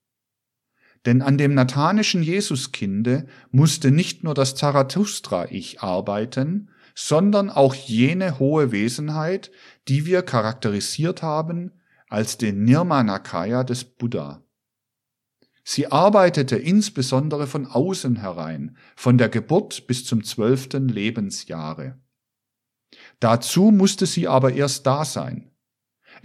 [1.06, 8.72] Denn an dem nathanischen Jesuskinde musste nicht nur das Zarathustra-Ich arbeiten, sondern auch jene hohe
[8.72, 9.50] Wesenheit,
[9.88, 11.72] die wir charakterisiert haben
[12.08, 14.44] als den Nirmanakaya des Buddha.
[15.64, 21.98] Sie arbeitete insbesondere von außen herein, von der Geburt bis zum zwölften Lebensjahre.
[23.18, 25.53] Dazu musste sie aber erst da sein.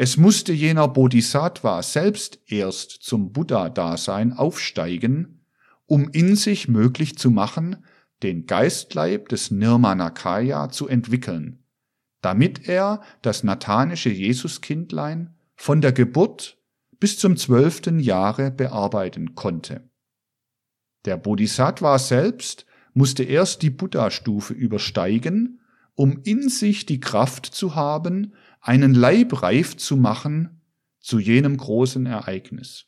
[0.01, 5.41] Es musste jener Bodhisattva selbst erst zum Buddha-Dasein aufsteigen,
[5.87, 7.83] um in sich möglich zu machen,
[8.23, 11.65] den Geistleib des Nirmanakaya zu entwickeln,
[12.21, 16.57] damit er das nathanische Jesuskindlein von der Geburt
[17.01, 19.89] bis zum zwölften Jahre bearbeiten konnte.
[21.03, 25.59] Der Bodhisattva selbst musste erst die Buddha-Stufe übersteigen,
[25.95, 30.61] um in sich die Kraft zu haben, einen Leib reif zu machen
[30.99, 32.85] zu jenem großen Ereignis.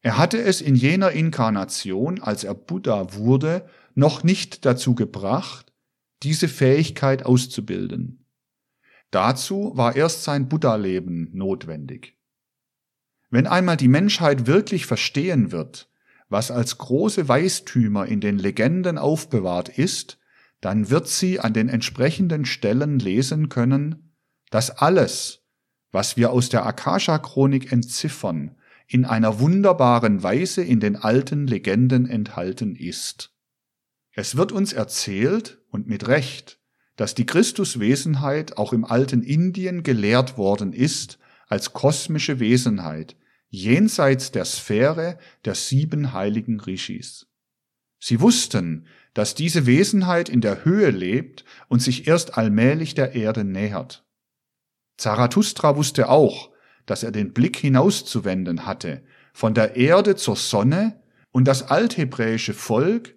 [0.00, 5.72] Er hatte es in jener Inkarnation, als er Buddha wurde, noch nicht dazu gebracht,
[6.22, 8.26] diese Fähigkeit auszubilden.
[9.10, 12.16] Dazu war erst sein Buddha-Leben notwendig.
[13.30, 15.90] Wenn einmal die Menschheit wirklich verstehen wird,
[16.28, 20.18] was als große Weistümer in den Legenden aufbewahrt ist,
[20.60, 24.11] dann wird sie an den entsprechenden Stellen lesen können,
[24.52, 25.40] dass alles,
[25.92, 28.54] was wir aus der Akasha-Chronik entziffern,
[28.86, 33.34] in einer wunderbaren Weise in den alten Legenden enthalten ist.
[34.12, 36.60] Es wird uns erzählt, und mit Recht,
[36.96, 43.16] dass die Christuswesenheit auch im alten Indien gelehrt worden ist als kosmische Wesenheit,
[43.48, 47.26] jenseits der Sphäre der sieben heiligen Rishis.
[47.98, 53.44] Sie wussten, dass diese Wesenheit in der Höhe lebt und sich erst allmählich der Erde
[53.44, 54.04] nähert.
[54.96, 56.50] Zarathustra wusste auch,
[56.86, 59.02] dass er den Blick hinauszuwenden hatte,
[59.32, 61.00] von der Erde zur Sonne,
[61.30, 63.14] und das althebräische Volk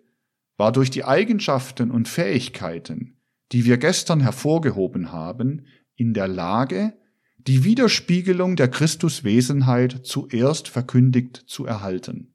[0.57, 3.17] war durch die Eigenschaften und Fähigkeiten,
[3.51, 6.93] die wir gestern hervorgehoben haben, in der Lage,
[7.37, 12.33] die Widerspiegelung der Christuswesenheit zuerst verkündigt zu erhalten.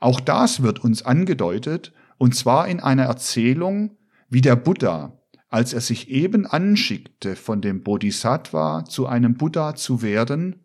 [0.00, 3.96] Auch das wird uns angedeutet, und zwar in einer Erzählung,
[4.28, 5.17] wie der Buddha,
[5.48, 10.64] als er sich eben anschickte, von dem Bodhisattva zu einem Buddha zu werden,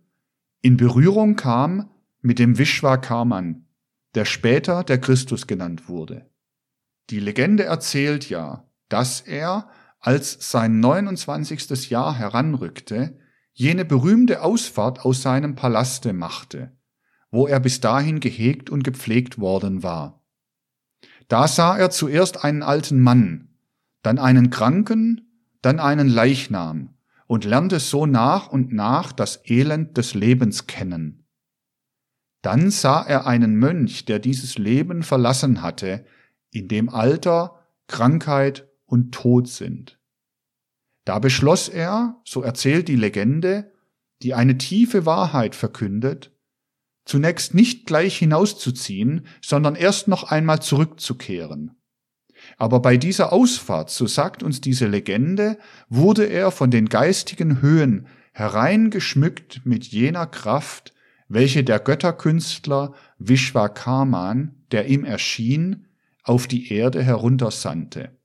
[0.61, 1.89] in Berührung kam
[2.21, 3.65] mit dem Vishwakarman,
[4.15, 6.29] der später der Christus genannt wurde.
[7.09, 9.69] Die Legende erzählt ja, dass er,
[9.99, 11.89] als sein 29.
[11.89, 13.17] Jahr heranrückte,
[13.53, 16.75] jene berühmte Ausfahrt aus seinem Palaste machte,
[17.29, 20.23] wo er bis dahin gehegt und gepflegt worden war.
[21.27, 23.52] Da sah er zuerst einen alten Mann,
[24.03, 26.93] dann einen Kranken, dann einen Leichnam
[27.25, 31.25] und lernte so nach und nach das Elend des Lebens kennen.
[32.43, 36.05] Dann sah er einen Mönch, der dieses Leben verlassen hatte,
[36.51, 39.99] in dem Alter, Krankheit und Tod sind.
[41.05, 43.71] Da beschloss er, so erzählt die Legende,
[44.21, 46.31] die eine tiefe Wahrheit verkündet,
[47.05, 51.75] zunächst nicht gleich hinauszuziehen, sondern erst noch einmal zurückzukehren.
[52.57, 55.57] Aber bei dieser Ausfahrt, so sagt uns diese Legende,
[55.89, 60.93] wurde er von den geistigen Höhen hereingeschmückt mit jener Kraft,
[61.27, 65.87] welche der Götterkünstler Vishwakarman, der ihm erschien,
[66.23, 68.17] auf die Erde heruntersandte.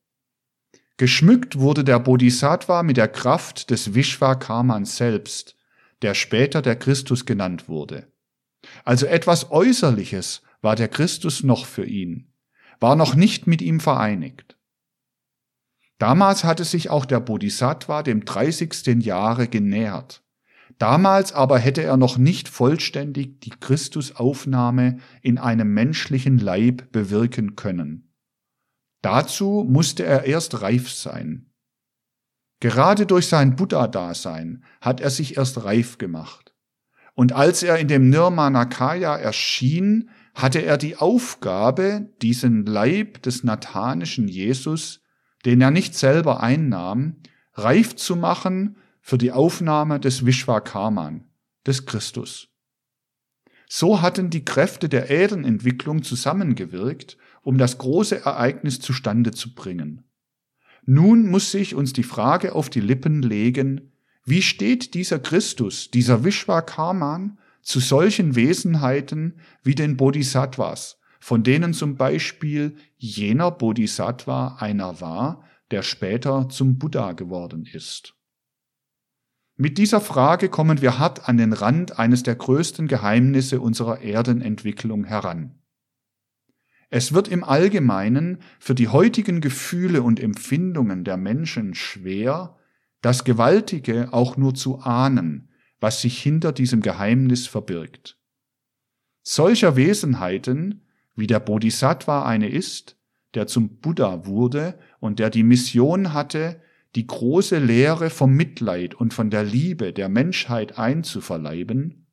[0.97, 5.57] Geschmückt wurde der Bodhisattva mit der Kraft des Vishwakarman selbst,
[6.03, 8.13] der später der Christus genannt wurde.
[8.85, 12.28] Also etwas Äußerliches war der Christus noch für ihn,
[12.81, 14.57] war noch nicht mit ihm vereinigt.
[15.99, 19.05] Damals hatte sich auch der Bodhisattva dem 30.
[19.05, 20.23] Jahre genähert.
[20.79, 28.13] Damals aber hätte er noch nicht vollständig die Christusaufnahme in einem menschlichen Leib bewirken können.
[29.03, 31.51] Dazu musste er erst reif sein.
[32.61, 36.55] Gerade durch sein Buddha-Dasein hat er sich erst reif gemacht.
[37.15, 44.29] Und als er in dem Nirmanakaya erschien, hatte er die Aufgabe, diesen Leib des nathanischen
[44.29, 45.01] Jesus,
[45.45, 47.17] den er nicht selber einnahm,
[47.55, 51.25] reif zu machen für die Aufnahme des Vishwakarman,
[51.67, 52.49] des Christus.
[53.69, 60.05] So hatten die Kräfte der Erdenentwicklung zusammengewirkt, um das große Ereignis zustande zu bringen.
[60.87, 63.91] Nun muss sich uns die Frage auf die Lippen legen,
[64.25, 71.97] wie steht dieser Christus, dieser Vishwakarman, zu solchen Wesenheiten wie den Bodhisattvas, von denen zum
[71.97, 78.15] Beispiel jener Bodhisattva einer war, der später zum Buddha geworden ist.
[79.57, 85.05] Mit dieser Frage kommen wir hart an den Rand eines der größten Geheimnisse unserer Erdenentwicklung
[85.05, 85.59] heran.
[86.91, 92.57] Es wird im Allgemeinen für die heutigen Gefühle und Empfindungen der Menschen schwer,
[93.03, 95.48] das Gewaltige auch nur zu ahnen,
[95.81, 98.19] was sich hinter diesem Geheimnis verbirgt.
[99.23, 100.83] Solcher Wesenheiten,
[101.15, 102.97] wie der Bodhisattva eine ist,
[103.35, 106.61] der zum Buddha wurde und der die Mission hatte,
[106.95, 112.07] die große Lehre vom Mitleid und von der Liebe der Menschheit einzuverleiben,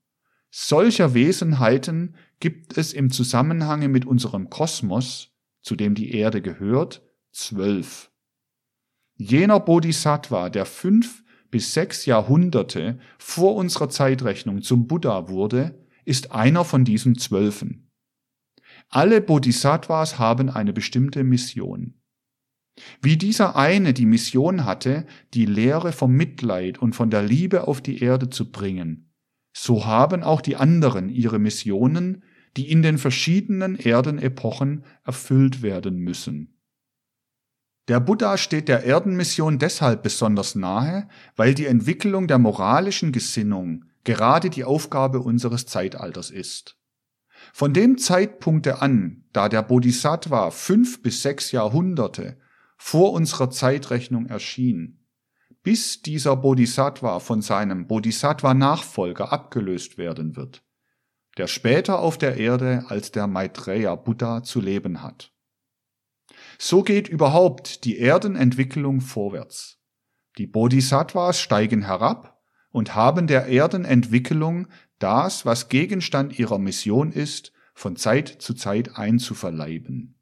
[0.52, 7.02] solcher Wesenheiten gibt es im Zusammenhange mit unserem Kosmos, zu dem die Erde gehört,
[7.34, 8.10] zwölf.
[9.18, 11.25] Jener Bodhisattva, der fünf
[11.56, 17.90] bis sechs Jahrhunderte vor unserer Zeitrechnung zum Buddha wurde, ist einer von diesen Zwölfen.
[18.90, 21.94] Alle Bodhisattvas haben eine bestimmte Mission.
[23.02, 27.80] Wie dieser eine die Mission hatte, die Lehre vom Mitleid und von der Liebe auf
[27.80, 29.14] die Erde zu bringen,
[29.56, 32.26] so haben auch die anderen ihre Missionen,
[32.58, 36.55] die in den verschiedenen Erdenepochen erfüllt werden müssen.
[37.88, 44.50] Der Buddha steht der Erdenmission deshalb besonders nahe, weil die Entwicklung der moralischen Gesinnung gerade
[44.50, 46.78] die Aufgabe unseres Zeitalters ist.
[47.54, 52.40] Von dem Zeitpunkte an, da der Bodhisattva fünf bis sechs Jahrhunderte
[52.78, 55.06] vor unserer Zeitrechnung erschien,
[55.62, 60.64] bis dieser Bodhisattva von seinem Bodhisattva-Nachfolger abgelöst werden wird,
[61.38, 65.35] der später auf der Erde als der Maitreya Buddha zu leben hat.
[66.58, 69.80] So geht überhaupt die Erdenentwicklung vorwärts.
[70.38, 72.42] Die Bodhisattvas steigen herab
[72.72, 74.68] und haben der Erdenentwicklung
[75.00, 80.20] das, was Gegenstand ihrer Mission ist, von Zeit zu Zeit einzuverleiben.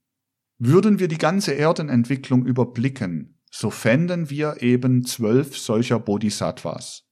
[0.57, 7.07] Würden wir die ganze Erdenentwicklung überblicken, so fänden wir eben zwölf solcher Bodhisattvas.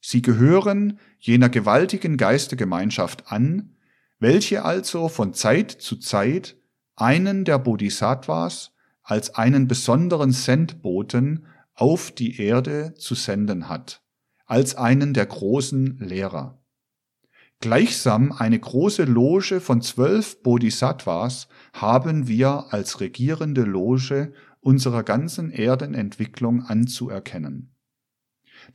[0.00, 3.76] Sie gehören jener gewaltigen Geistergemeinschaft an,
[4.20, 6.56] welche also von Zeit zu Zeit
[6.96, 8.72] einen der Bodhisattvas
[9.02, 14.02] als einen besonderen Sendboten auf die Erde zu senden hat,
[14.46, 16.58] als einen der großen Lehrer.
[17.60, 26.62] Gleichsam eine große Loge von zwölf Bodhisattvas haben wir als regierende Loge unserer ganzen Erdenentwicklung
[26.62, 27.75] anzuerkennen.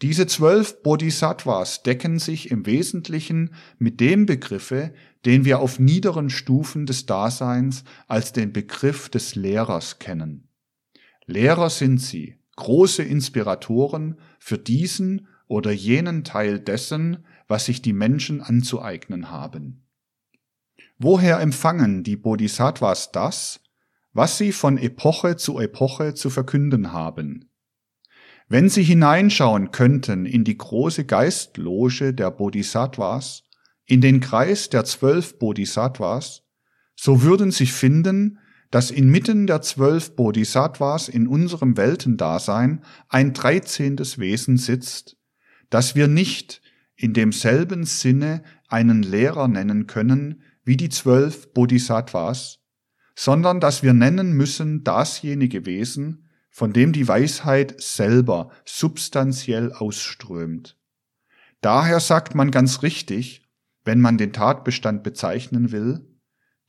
[0.02, 4.94] Diese zwölf Bodhisattvas decken sich im Wesentlichen mit dem Begriffe,
[5.26, 10.48] den wir auf niederen Stufen des Daseins als den Begriff des Lehrers kennen.
[11.26, 18.42] Lehrer sind sie, große Inspiratoren für diesen oder jenen Teil dessen, was sich die Menschen
[18.42, 19.86] anzueignen haben.
[20.98, 23.60] Woher empfangen die Bodhisattvas das,
[24.14, 27.51] was sie von Epoche zu Epoche zu verkünden haben?
[28.52, 33.44] Wenn sie hineinschauen könnten in die große Geistloge der Bodhisattvas,
[33.86, 36.44] in den Kreis der zwölf Bodhisattvas,
[36.98, 38.40] so würden sie finden,
[38.70, 45.16] dass inmitten der zwölf Bodhisattvas in unserem Weltendasein ein dreizehntes Wesen sitzt,
[45.70, 46.62] das wir nicht
[46.98, 52.60] in demselben Sinne einen Lehrer nennen können wie die zwölf Bodhisattvas,
[53.16, 60.78] sondern dass wir nennen müssen dasjenige Wesen, von dem die Weisheit selber substanziell ausströmt.
[61.62, 63.42] Daher sagt man ganz richtig,
[63.84, 66.06] wenn man den Tatbestand bezeichnen will,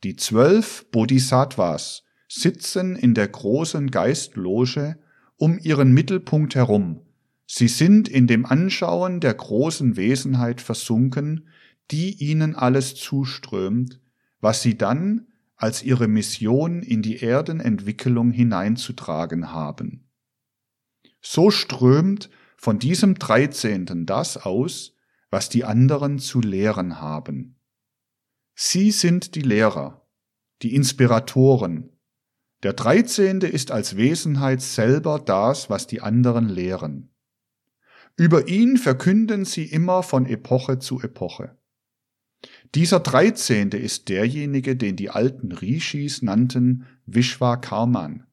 [0.03, 4.97] die zwölf Bodhisattvas sitzen in der großen Geistloge
[5.37, 7.01] um ihren Mittelpunkt herum,
[7.55, 11.49] Sie sind in dem Anschauen der großen Wesenheit versunken,
[11.91, 13.99] die ihnen alles zuströmt,
[14.39, 15.27] was sie dann
[15.63, 20.11] als ihre Mission in die Erdenentwicklung hineinzutragen haben.
[21.21, 24.97] So strömt von diesem Dreizehnten das aus,
[25.29, 27.61] was die anderen zu lehren haben.
[28.55, 30.05] Sie sind die Lehrer,
[30.63, 31.97] die Inspiratoren,
[32.63, 37.15] Der Dreizehnte ist als Wesenheit selber das, was die anderen lehren.
[38.17, 41.57] Über ihn verkünden sie immer von Epoche zu Epoche.
[42.75, 48.25] Dieser Dreizehnte ist derjenige, den die alten Rishis nannten Vishwakarman,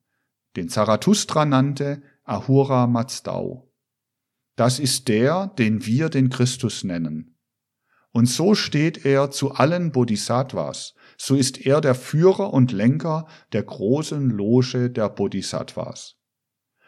[0.56, 3.70] den Zarathustra nannte Ahura Mazdau.
[4.56, 7.36] Das ist der, den wir den Christus nennen.
[8.12, 13.62] Und so steht er zu allen Bodhisattvas, so ist er der Führer und Lenker der
[13.62, 16.16] großen Loge der Bodhisattvas.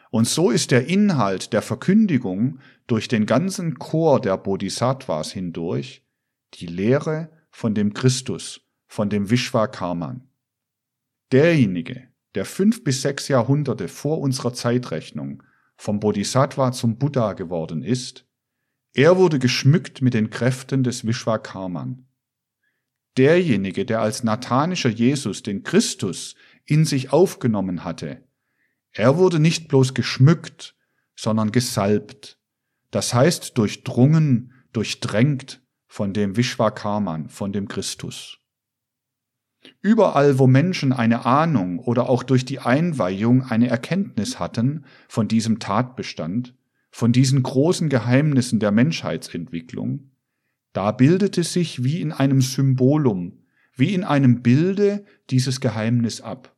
[0.09, 6.03] Und so ist der Inhalt der Verkündigung durch den ganzen Chor der Bodhisattvas hindurch
[6.55, 10.27] die Lehre von dem Christus, von dem Vishwakarman.
[11.31, 15.43] Derjenige, der fünf bis sechs Jahrhunderte vor unserer Zeitrechnung
[15.77, 18.25] vom Bodhisattva zum Buddha geworden ist,
[18.93, 22.07] er wurde geschmückt mit den Kräften des Vishwakarman.
[23.17, 26.35] Derjenige, der als nathanischer Jesus den Christus
[26.65, 28.23] in sich aufgenommen hatte,
[28.91, 30.75] er wurde nicht bloß geschmückt,
[31.15, 32.39] sondern gesalbt,
[32.89, 35.62] das heißt durchdrungen, durchdrängt
[35.93, 38.39] von dem Vishwakarman, von dem Christus.
[39.79, 45.59] Überall, wo Menschen eine Ahnung oder auch durch die Einweihung eine Erkenntnis hatten von diesem
[45.59, 46.55] Tatbestand,
[46.89, 50.09] von diesen großen Geheimnissen der Menschheitsentwicklung,
[50.73, 53.43] da bildete sich wie in einem Symbolum,
[53.75, 56.57] wie in einem Bilde dieses Geheimnis ab.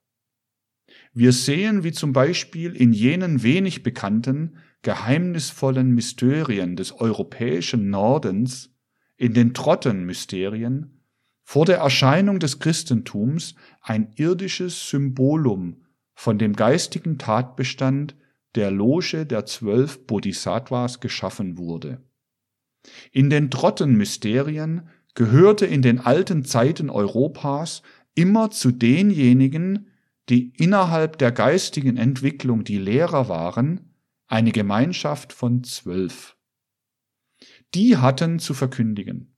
[1.12, 8.72] Wir sehen, wie zum Beispiel in jenen wenig bekannten, geheimnisvollen Mysterien des europäischen Nordens,
[9.18, 11.02] in den Trottenmysterien,
[11.44, 15.84] vor der Erscheinung des Christentums ein irdisches Symbolum
[16.16, 18.16] von dem geistigen Tatbestand
[18.56, 22.02] der Loge der zwölf Bodhisattvas geschaffen wurde.
[23.12, 27.82] In den Trottenmysterien gehörte in den alten Zeiten Europas
[28.16, 29.88] immer zu denjenigen,
[30.30, 33.94] die innerhalb der geistigen Entwicklung die Lehrer waren,
[34.28, 36.35] eine Gemeinschaft von zwölf.
[37.76, 39.36] Die hatten zu verkündigen.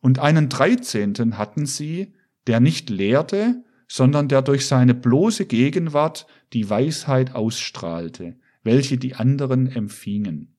[0.00, 2.14] Und einen Dreizehnten hatten sie,
[2.46, 9.66] der nicht lehrte, sondern der durch seine bloße Gegenwart die Weisheit ausstrahlte, welche die anderen
[9.66, 10.56] empfingen.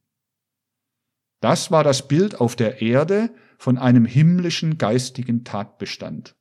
[1.39, 6.35] Das war das Bild auf der Erde von einem himmlischen geistigen Tatbestand.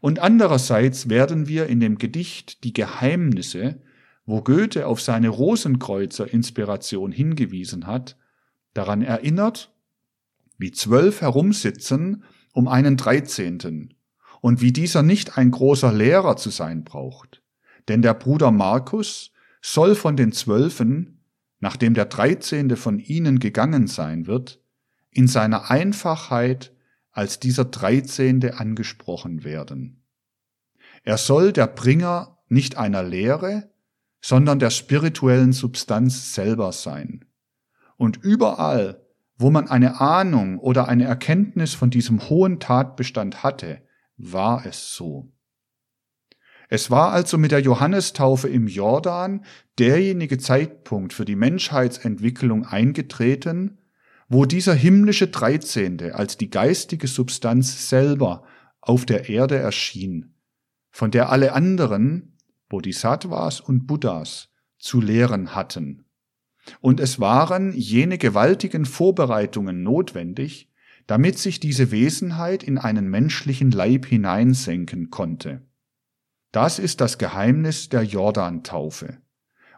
[0.00, 3.80] Und andererseits werden wir in dem Gedicht Die Geheimnisse,
[4.24, 8.16] wo Goethe auf seine Rosenkreuzer-Inspiration hingewiesen hat,
[8.74, 9.72] daran erinnert,
[10.58, 13.94] wie zwölf herumsitzen um einen Dreizehnten
[14.40, 17.42] und wie dieser nicht ein großer Lehrer zu sein braucht.
[17.88, 21.24] Denn der Bruder Markus soll von den Zwölfen,
[21.60, 24.60] nachdem der Dreizehnte von ihnen gegangen sein wird,
[25.10, 26.74] in seiner Einfachheit
[27.12, 30.02] als dieser Dreizehnte angesprochen werden.
[31.04, 33.70] Er soll der Bringer nicht einer Lehre,
[34.20, 37.24] sondern der spirituellen Substanz selber sein.
[38.02, 39.00] Und überall,
[39.36, 43.80] wo man eine Ahnung oder eine Erkenntnis von diesem hohen Tatbestand hatte,
[44.16, 45.30] war es so.
[46.68, 49.44] Es war also mit der Johannestaufe im Jordan
[49.78, 53.78] derjenige Zeitpunkt für die Menschheitsentwicklung eingetreten,
[54.28, 58.42] wo dieser himmlische Dreizehnte als die geistige Substanz selber
[58.80, 60.34] auf der Erde erschien,
[60.90, 62.36] von der alle anderen,
[62.68, 64.48] Bodhisattvas und Buddhas,
[64.80, 66.01] zu lehren hatten.
[66.80, 70.68] Und es waren jene gewaltigen Vorbereitungen notwendig,
[71.06, 75.62] damit sich diese Wesenheit in einen menschlichen Leib hineinsenken konnte.
[76.52, 79.18] Das ist das Geheimnis der Jordantaufe.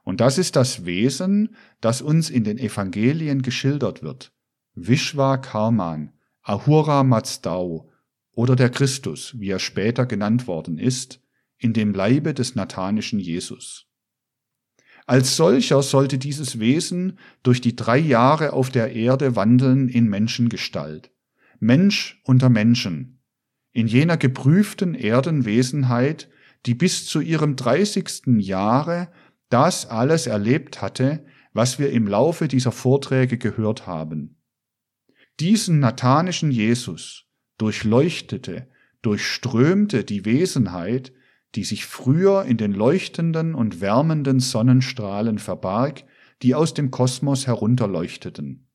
[0.03, 4.33] Und das ist das Wesen, das uns in den Evangelien geschildert wird.
[4.75, 6.13] Vishwa Karman,
[6.43, 7.91] Ahura Mazdau
[8.33, 11.21] oder der Christus, wie er später genannt worden ist,
[11.57, 13.87] in dem Leibe des nathanischen Jesus.
[15.07, 21.11] Als solcher sollte dieses Wesen durch die drei Jahre auf der Erde wandeln in Menschengestalt.
[21.61, 23.21] Mensch unter Menschen,
[23.73, 26.29] in jener geprüften Erdenwesenheit,
[26.67, 29.11] die bis zu ihrem dreißigsten Jahre
[29.51, 34.41] das alles erlebt hatte, was wir im Laufe dieser Vorträge gehört haben.
[35.41, 37.27] Diesen nathanischen Jesus
[37.59, 38.69] durchleuchtete,
[39.03, 41.13] durchströmte die Wesenheit,
[41.55, 46.05] die sich früher in den leuchtenden und wärmenden Sonnenstrahlen verbarg,
[46.43, 48.69] die aus dem Kosmos herunterleuchteten.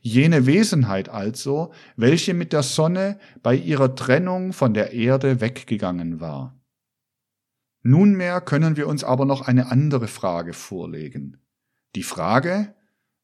[0.00, 6.60] Jene Wesenheit also, welche mit der Sonne bei ihrer Trennung von der Erde weggegangen war.
[7.82, 11.38] Nunmehr können wir uns aber noch eine andere Frage vorlegen.
[11.94, 12.74] Die Frage,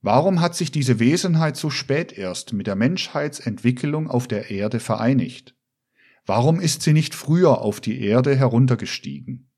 [0.02, 5.54] warum hat sich diese Wesenheit so spät erst mit der Menschheitsentwicklung auf der Erde vereinigt?
[6.26, 9.50] Warum ist sie nicht früher auf die Erde heruntergestiegen?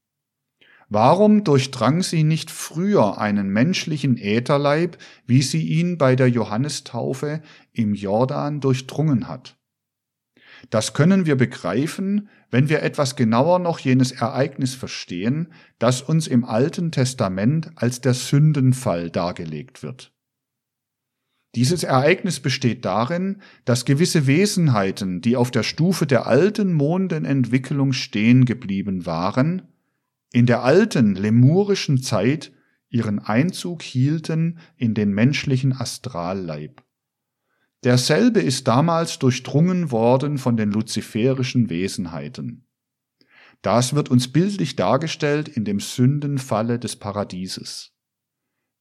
[0.89, 7.43] Warum durchdrang sie nicht früher einen menschlichen Ätherleib, wie sie ihn bei der Johannistaufe
[7.73, 9.59] im Jordan durchdrungen hat?
[10.71, 16.45] Das können wir begreifen, wenn wir etwas genauer noch jenes Ereignis verstehen, das uns im
[16.45, 20.13] Alten Testament als der Sündenfall dargelegt wird.
[21.55, 28.47] Dieses Ereignis besteht darin, dass gewisse Wesenheiten, die auf der Stufe der alten Mondenentwicklung stehen
[28.47, 29.63] geblieben waren,
[30.33, 32.53] in der alten lemurischen Zeit
[32.89, 36.83] ihren Einzug hielten in den menschlichen Astralleib.
[37.85, 42.65] Derselbe ist damals durchdrungen worden von den luziferischen Wesenheiten.
[43.61, 47.92] Das wird uns bildlich dargestellt in dem Sündenfalle des Paradieses.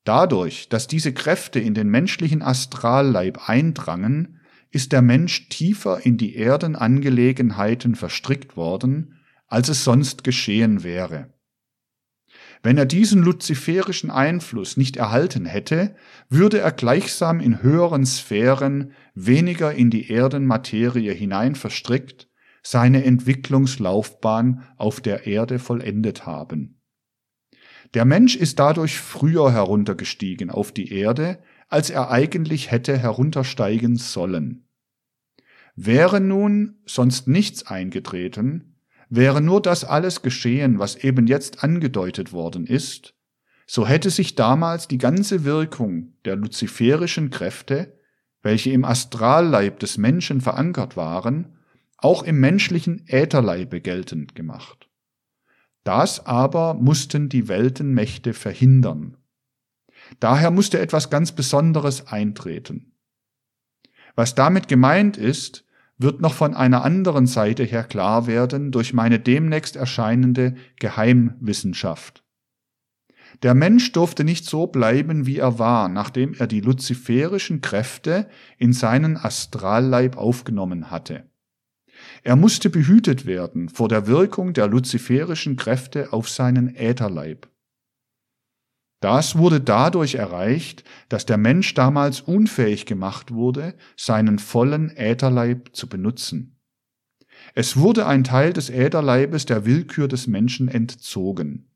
[0.03, 4.39] Dadurch, dass diese Kräfte in den menschlichen Astralleib eindrangen,
[4.71, 11.33] ist der Mensch tiefer in die Erdenangelegenheiten verstrickt worden, als es sonst geschehen wäre.
[12.63, 15.95] Wenn er diesen luziferischen Einfluss nicht erhalten hätte,
[16.29, 22.29] würde er gleichsam in höheren Sphären weniger in die Erdenmaterie hinein verstrickt,
[22.63, 26.80] seine Entwicklungslaufbahn auf der Erde vollendet haben.
[27.93, 34.67] Der Mensch ist dadurch früher heruntergestiegen auf die Erde, als er eigentlich hätte heruntersteigen sollen.
[35.75, 38.71] Wäre nun sonst nichts eingetreten,
[39.13, 43.13] Wäre nur das alles geschehen, was eben jetzt angedeutet worden ist,
[43.67, 47.99] so hätte sich damals die ganze Wirkung der luziferischen Kräfte,
[48.41, 51.57] welche im Astralleib des Menschen verankert waren,
[51.97, 54.87] auch im menschlichen Ätherleibe geltend gemacht.
[55.83, 59.17] Das aber mussten die Weltenmächte verhindern.
[60.19, 62.93] Daher musste etwas ganz Besonderes eintreten.
[64.15, 65.65] Was damit gemeint ist,
[65.97, 72.23] wird noch von einer anderen Seite her klar werden durch meine demnächst erscheinende Geheimwissenschaft.
[73.43, 78.73] Der Mensch durfte nicht so bleiben, wie er war, nachdem er die luziferischen Kräfte in
[78.73, 81.30] seinen Astralleib aufgenommen hatte.
[82.23, 87.49] Er musste behütet werden vor der Wirkung der luziferischen Kräfte auf seinen Ätherleib.
[88.99, 95.89] Das wurde dadurch erreicht, dass der Mensch damals unfähig gemacht wurde, seinen vollen Ätherleib zu
[95.89, 96.59] benutzen.
[97.55, 101.71] Es wurde ein Teil des Ätherleibes der Willkür des Menschen entzogen.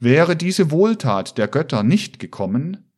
[0.00, 2.90] Wäre diese Wohltat der Götter nicht gekommen,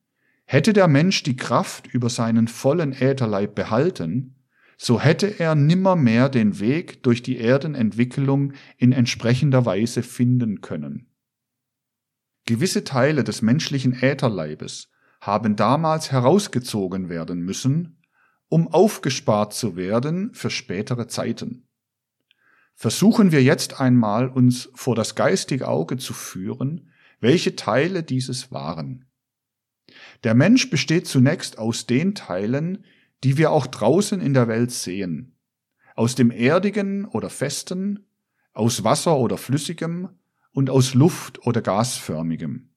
[0.47, 4.35] hätte der Mensch die Kraft über seinen vollen Ätherleib behalten,
[4.77, 11.11] so hätte er nimmermehr den Weg durch die Erdenentwicklung in entsprechender Weise finden können.
[12.47, 18.03] Gewisse Teile des menschlichen Ätherleibes haben damals herausgezogen werden müssen,
[18.49, 21.69] um aufgespart zu werden für spätere Zeiten.
[22.75, 29.07] Versuchen wir jetzt einmal uns vor das geistige Auge zu führen, welche Teile dieses waren.
[30.25, 32.85] Der Mensch besteht zunächst aus den Teilen,
[33.25, 35.37] die wir auch draußen in der Welt sehen,
[35.97, 38.07] aus dem Erdigen oder Festen,
[38.53, 40.11] aus Wasser oder Flüssigem,
[40.53, 42.71] und aus Luft oder gasförmigem.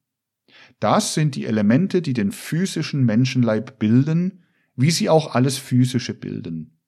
[0.79, 4.43] Das sind die Elemente, die den physischen Menschenleib bilden,
[4.75, 6.79] wie sie auch alles Physische bilden.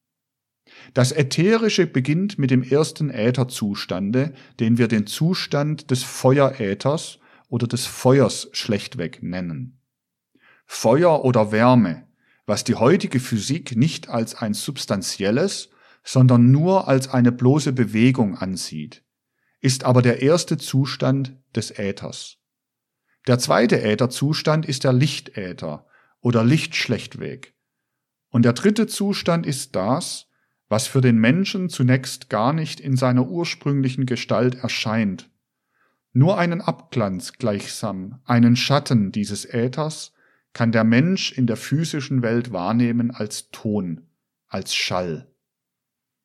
[0.94, 7.86] Das Ätherische beginnt mit dem ersten Ätherzustande, den wir den Zustand des Feueräthers oder des
[7.86, 9.80] Feuers schlechtweg nennen.
[10.66, 12.09] Feuer oder Wärme,
[12.50, 15.70] was die heutige Physik nicht als ein substanzielles,
[16.04, 19.04] sondern nur als eine bloße Bewegung ansieht
[19.62, 22.38] ist aber der erste Zustand des Äthers.
[23.28, 25.86] Der zweite Ätherzustand ist der Lichtäther
[26.22, 27.56] oder Lichtschlechtweg.
[28.30, 30.28] Und der dritte Zustand ist das,
[30.70, 35.30] was für den Menschen zunächst gar nicht in seiner ursprünglichen Gestalt erscheint.
[36.14, 40.14] Nur einen Abglanz gleichsam, einen Schatten dieses Äthers
[40.60, 44.10] kann der Mensch in der physischen Welt wahrnehmen als Ton,
[44.50, 45.32] als Schall.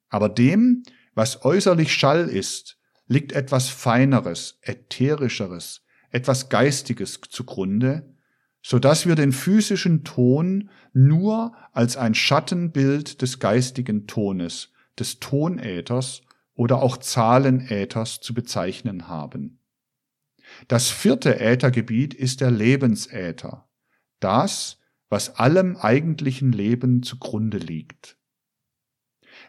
[0.08, 0.82] Aber dem,
[1.14, 2.76] was äußerlich Schall ist,
[3.06, 8.12] liegt etwas Feineres, Ätherischeres, etwas Geistiges zugrunde,
[8.60, 16.22] so dass wir den physischen Ton nur als ein Schattenbild des geistigen Tones, des Tonäthers
[16.54, 19.60] oder auch Zahlenäthers zu bezeichnen haben.
[20.66, 23.68] Das vierte Äthergebiet ist der Lebensäther,
[24.24, 28.16] das, was allem eigentlichen Leben zugrunde liegt.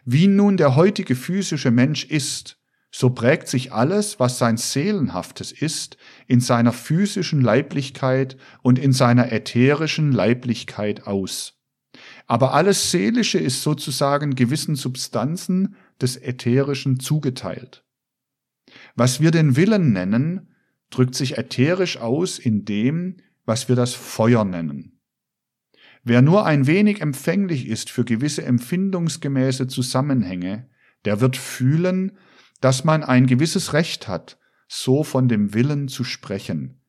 [0.04, 2.60] Wie nun der heutige physische Mensch ist,
[2.92, 5.96] so prägt sich alles, was sein Seelenhaftes ist,
[6.26, 11.54] in seiner physischen Leiblichkeit und in seiner ätherischen Leiblichkeit aus.
[12.26, 17.84] Aber alles Seelische ist sozusagen gewissen Substanzen des Ätherischen zugeteilt.
[18.94, 20.54] Was wir den Willen nennen,
[20.90, 23.16] drückt sich ätherisch aus in dem,
[23.46, 25.00] was wir das Feuer nennen.
[26.04, 30.68] Wer nur ein wenig empfänglich ist für gewisse empfindungsgemäße Zusammenhänge,
[31.04, 32.18] der wird fühlen,
[32.60, 34.38] dass man ein gewisses Recht hat,
[34.68, 36.80] so von dem Willen zu sprechen,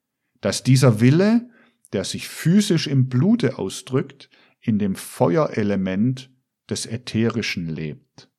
[0.41, 1.49] dass dieser Wille,
[1.93, 4.29] der sich physisch im Blute ausdrückt,
[4.59, 6.31] in dem Feuerelement
[6.69, 8.29] des Ätherischen lebt.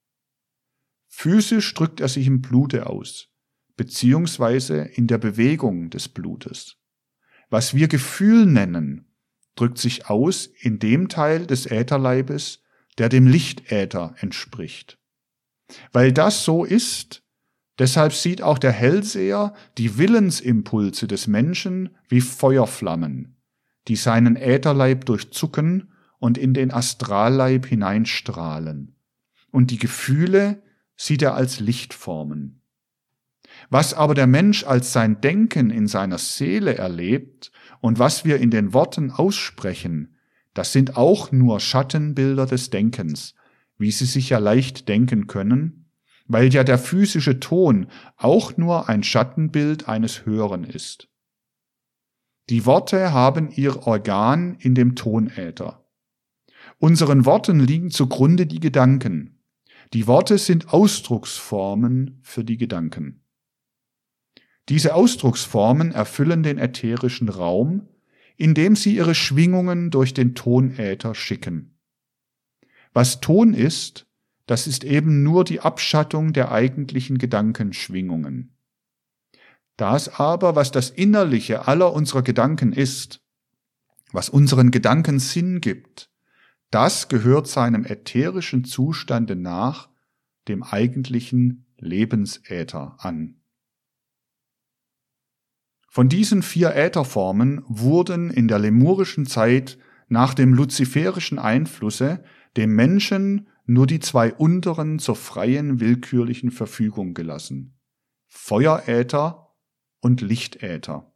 [1.09, 3.29] Physisch drückt er sich im Blute aus,
[3.77, 6.78] beziehungsweise in der Bewegung des Blutes.
[7.51, 9.07] Was wir Gefühl nennen,
[9.55, 12.63] drückt sich aus in dem Teil des Ätherleibes,
[12.99, 14.99] der dem Lichtäther entspricht.
[15.93, 17.23] Weil das so ist,
[17.79, 23.37] deshalb sieht auch der Hellseher die Willensimpulse des Menschen wie Feuerflammen,
[23.89, 28.97] die seinen Ätherleib durchzucken und in den Astralleib hineinstrahlen.
[29.51, 30.63] Und die Gefühle
[30.97, 32.58] sieht er als Lichtformen.
[33.71, 38.51] Was aber der Mensch als sein Denken in seiner Seele erlebt und was wir in
[38.51, 40.17] den Worten aussprechen,
[40.55, 43.35] das sind auch nur Schattenbilder des Denkens,
[43.77, 45.91] wie Sie sich ja leicht denken können,
[46.27, 51.09] weil ja der physische Ton auch nur ein Schattenbild eines Hören ist.
[52.49, 55.85] Die Worte haben ihr Organ in dem Tonäther.
[56.79, 59.41] Unseren Worten liegen zugrunde die Gedanken.
[59.93, 63.23] Die Worte sind Ausdrucksformen für die Gedanken.
[64.69, 67.89] Diese Ausdrucksformen erfüllen den ätherischen Raum,
[68.37, 71.79] indem sie ihre Schwingungen durch den Tonäther schicken.
[72.93, 74.07] Was Ton ist,
[74.47, 78.55] das ist eben nur die Abschattung der eigentlichen Gedankenschwingungen.
[79.77, 83.23] Das aber, was das Innerliche aller unserer Gedanken ist,
[84.13, 86.11] was unseren Gedanken Sinn gibt,
[86.71, 89.89] das gehört seinem ätherischen Zustande nach,
[90.49, 93.38] dem eigentlichen Lebensäther an.
[95.89, 99.79] Von diesen vier Ätherformen wurden in der lemurischen Zeit
[100.09, 102.23] nach dem luziferischen Einflusse
[102.57, 107.79] dem Menschen nur die zwei unteren zur freien willkürlichen Verfügung gelassen.
[108.27, 109.55] Feueräther
[110.01, 111.13] und Lichtäther.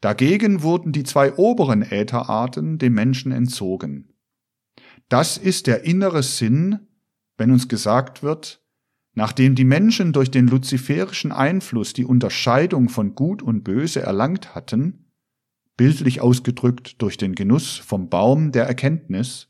[0.00, 4.14] Dagegen wurden die zwei oberen Ätherarten dem Menschen entzogen.
[5.08, 6.88] Das ist der innere Sinn,
[7.36, 8.59] wenn uns gesagt wird,
[9.20, 15.10] nachdem die Menschen durch den luziferischen Einfluss die Unterscheidung von Gut und Böse erlangt hatten,
[15.76, 19.48] bildlich ausgedrückt durch den Genuss vom Baum der Erkenntnis,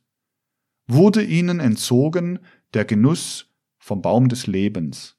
[0.88, 2.40] wurde ihnen entzogen
[2.74, 5.16] der Genuss vom Baum des Lebens.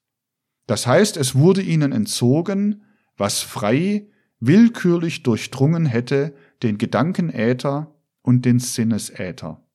[0.67, 2.83] Das heißt, es wurde ihnen entzogen,
[3.15, 4.09] was frei,
[4.41, 9.65] willkürlich durchdrungen hätte den Gedankenäther und den Sinnesäther.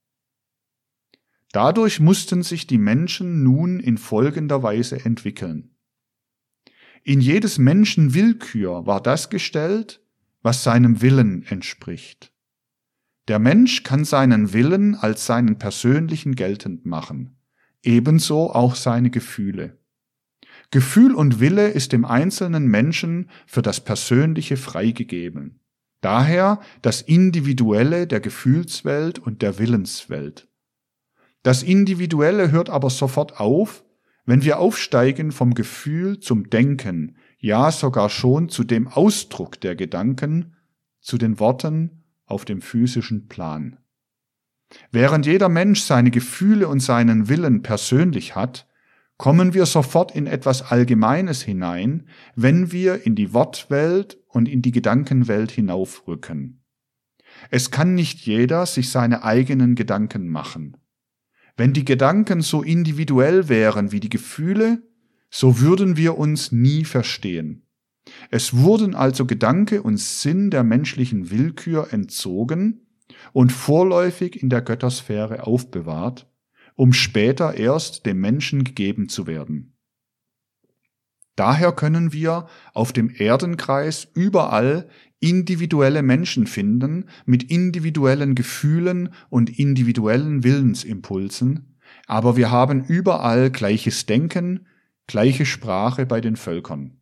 [1.57, 5.70] Dadurch mussten sich die Menschen nun in folgender Weise entwickeln.
[7.02, 10.02] In jedes Menschen Willkür war das gestellt,
[10.42, 12.30] was seinem Willen entspricht.
[13.28, 17.38] Der Mensch kann seinen Willen als seinen persönlichen geltend machen,
[17.82, 19.78] ebenso auch seine Gefühle.
[20.70, 25.61] Gefühl und Wille ist dem einzelnen Menschen für das Persönliche freigegeben.
[26.02, 30.50] Daher das Individuelle der Gefühlswelt und der Willenswelt.
[31.47, 33.84] Das Individuelle hört aber sofort auf,
[34.24, 40.57] wenn wir aufsteigen vom Gefühl zum Denken, ja sogar schon zu dem Ausdruck der Gedanken,
[41.01, 43.76] zu den Worten auf dem physischen Plan.
[44.90, 48.66] Während jeder Mensch seine Gefühle und seinen Willen persönlich hat,
[49.16, 54.72] kommen wir sofort in etwas Allgemeines hinein, wenn wir in die Wortwelt und in die
[54.72, 56.64] Gedankenwelt hinaufrücken.
[57.51, 60.76] Es kann nicht jeder sich seine eigenen Gedanken machen.
[61.57, 64.82] Wenn die Gedanken so individuell wären wie die Gefühle,
[65.30, 67.62] so würden wir uns nie verstehen.
[68.30, 72.86] Es wurden also Gedanke und Sinn der menschlichen Willkür entzogen
[73.32, 76.30] und vorläufig in der Göttersphäre aufbewahrt,
[76.74, 79.72] um später erst dem Menschen gegeben zu werden.
[81.36, 84.88] Daher können wir auf dem Erdenkreis überall
[85.20, 94.66] individuelle Menschen finden mit individuellen Gefühlen und individuellen Willensimpulsen, aber wir haben überall gleiches Denken,
[95.06, 96.98] gleiche Sprache bei den Völkern.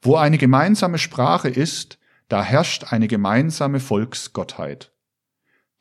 [0.00, 1.98] Wo eine gemeinsame Sprache ist,
[2.28, 4.92] da herrscht eine gemeinsame Volksgottheit.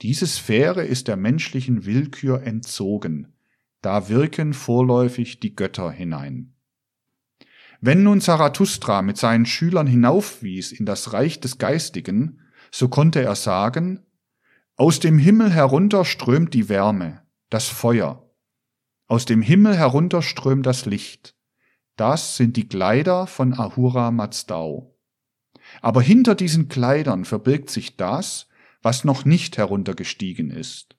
[0.02, 3.34] Diese Sphäre ist der menschlichen Willkür entzogen,
[3.82, 6.54] da wirken vorläufig die Götter hinein.
[7.82, 12.40] Wenn nun Zarathustra mit seinen Schülern hinaufwies in das Reich des Geistigen,
[12.72, 14.06] so konnte er sagen,
[14.76, 18.32] aus dem Himmel herunter strömt die Wärme, das Feuer,
[19.08, 21.36] aus dem Himmel herunter strömt das Licht.
[21.98, 24.96] Das sind die Kleider von Ahura Mazdau.
[25.82, 28.48] Aber hinter diesen Kleidern verbirgt sich das,
[28.82, 30.96] was noch nicht heruntergestiegen ist,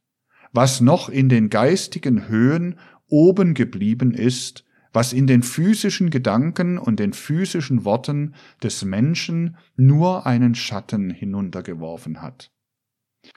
[0.52, 7.00] was noch in den geistigen Höhen oben geblieben ist, was in den physischen Gedanken und
[7.00, 12.50] den physischen Worten des Menschen nur einen Schatten hinuntergeworfen hat.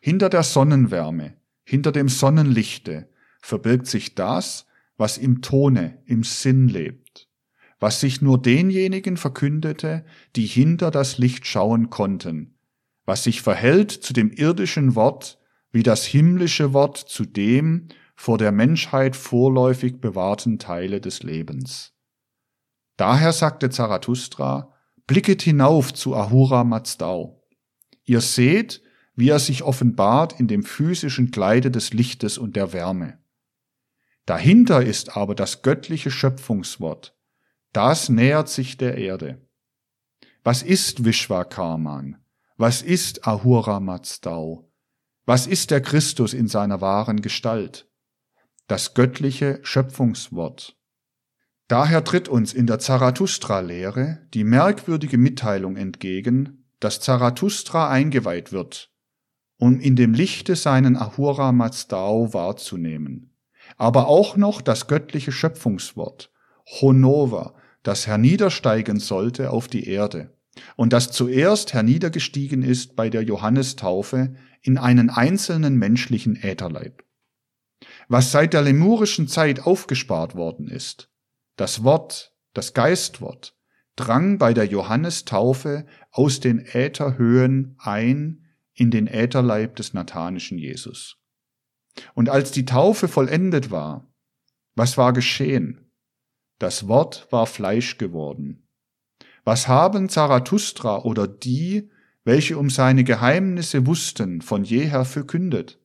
[0.02, 3.10] Hinter der Sonnenwärme, hinter dem Sonnenlichte
[3.42, 4.66] verbirgt sich das,
[4.98, 7.30] was im Tone, im Sinn lebt,
[7.80, 12.56] was sich nur denjenigen verkündete, die hinter das Licht schauen konnten,
[13.06, 15.40] was sich verhält zu dem irdischen Wort,
[15.72, 21.94] wie das himmlische Wort zu dem vor der Menschheit vorläufig bewahrten Teile des Lebens.
[22.98, 24.74] Daher sagte Zarathustra,
[25.06, 27.44] blicket hinauf zu Ahura Mazdau.
[28.06, 28.82] Ihr seht,
[29.16, 33.20] wie er sich offenbart in dem physischen Kleide des Lichtes und der Wärme.
[34.26, 37.16] Dahinter ist aber das göttliche Schöpfungswort.
[37.74, 39.42] Das nähert sich der Erde.
[40.44, 42.18] Was ist Vishwakarman?
[42.58, 44.72] Was ist Ahura Mazdau?
[45.26, 47.88] Was ist der Christus in seiner wahren Gestalt?
[48.68, 50.76] Das göttliche Schöpfungswort.
[51.68, 58.92] Daher tritt uns in der Zarathustra-Lehre die merkwürdige Mitteilung entgegen, dass Zarathustra eingeweiht wird,
[59.58, 63.36] um in dem Lichte seinen Ahura Mazdao wahrzunehmen
[63.78, 66.32] aber auch noch das göttliche Schöpfungswort,
[66.82, 70.34] Honova, das herniedersteigen sollte auf die Erde
[70.76, 77.04] und das zuerst herniedergestiegen ist bei der Johannestaufe in einen einzelnen menschlichen Ätherleib.
[78.08, 81.10] Was seit der lemurischen Zeit aufgespart worden ist,
[81.56, 83.56] das Wort, das Geistwort,
[83.96, 91.18] drang bei der Johannestaufe aus den Ätherhöhen ein in den Ätherleib des nathanischen Jesus.
[92.14, 94.12] Und als die Taufe vollendet war,
[94.76, 95.92] was war geschehen?
[96.60, 98.68] Das Wort war Fleisch geworden.
[99.46, 101.90] Was haben Zarathustra oder die,
[102.24, 105.80] welche um seine Geheimnisse wussten, von jeher verkündet?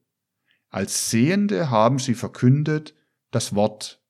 [0.70, 2.94] Als Sehende haben sie verkündet
[3.32, 4.02] das Wort,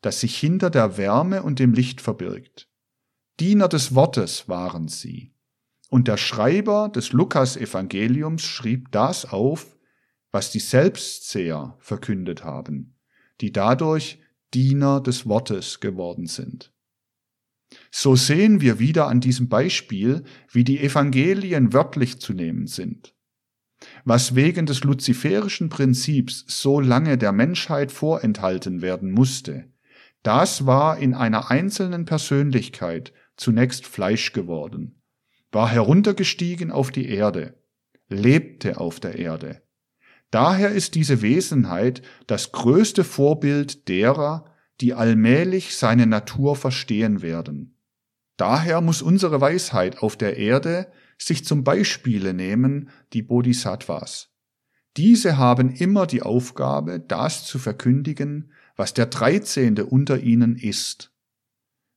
[0.00, 2.68] das sich hinter der Wärme und dem Licht verbirgt.
[3.38, 5.34] Diener des Wortes waren sie.
[5.90, 9.76] Und der Schreiber des Lukas-Evangeliums schrieb das auf,
[10.30, 12.96] was die Selbstseher verkündet haben,
[13.40, 14.20] die dadurch
[14.54, 16.72] Diener des Wortes geworden sind.
[17.90, 23.14] So sehen wir wieder an diesem Beispiel, wie die Evangelien wörtlich zu nehmen sind.
[24.04, 29.64] Was wegen des luziferischen Prinzips so lange der Menschheit vorenthalten werden musste,
[30.22, 35.00] das war in einer einzelnen Persönlichkeit zunächst Fleisch geworden,
[35.50, 37.54] war heruntergestiegen auf die Erde,
[38.08, 39.62] lebte auf der Erde,
[40.30, 44.44] Daher ist diese Wesenheit das größte Vorbild derer,
[44.80, 47.76] die allmählich seine Natur verstehen werden.
[48.36, 50.90] Daher muss unsere Weisheit auf der Erde
[51.22, 54.30] sich zum Beispiele nehmen die Bodhisattvas.
[54.96, 61.12] Diese haben immer die Aufgabe, das zu verkündigen, was der Dreizehnte unter ihnen ist.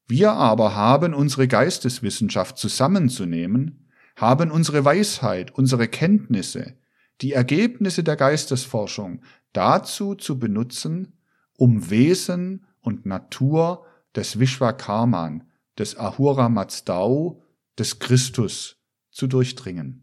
[0.06, 6.78] Wir aber haben unsere Geisteswissenschaft zusammenzunehmen, haben unsere Weisheit, unsere Kenntnisse,
[7.22, 9.22] die Ergebnisse der Geistesforschung
[9.54, 11.14] dazu zu benutzen,
[11.58, 15.50] um Wesen und Natur des Vishwakarman,
[15.80, 17.42] des Ahura Mazdau,
[17.80, 18.83] des Christus
[19.14, 20.03] zu durchdringen.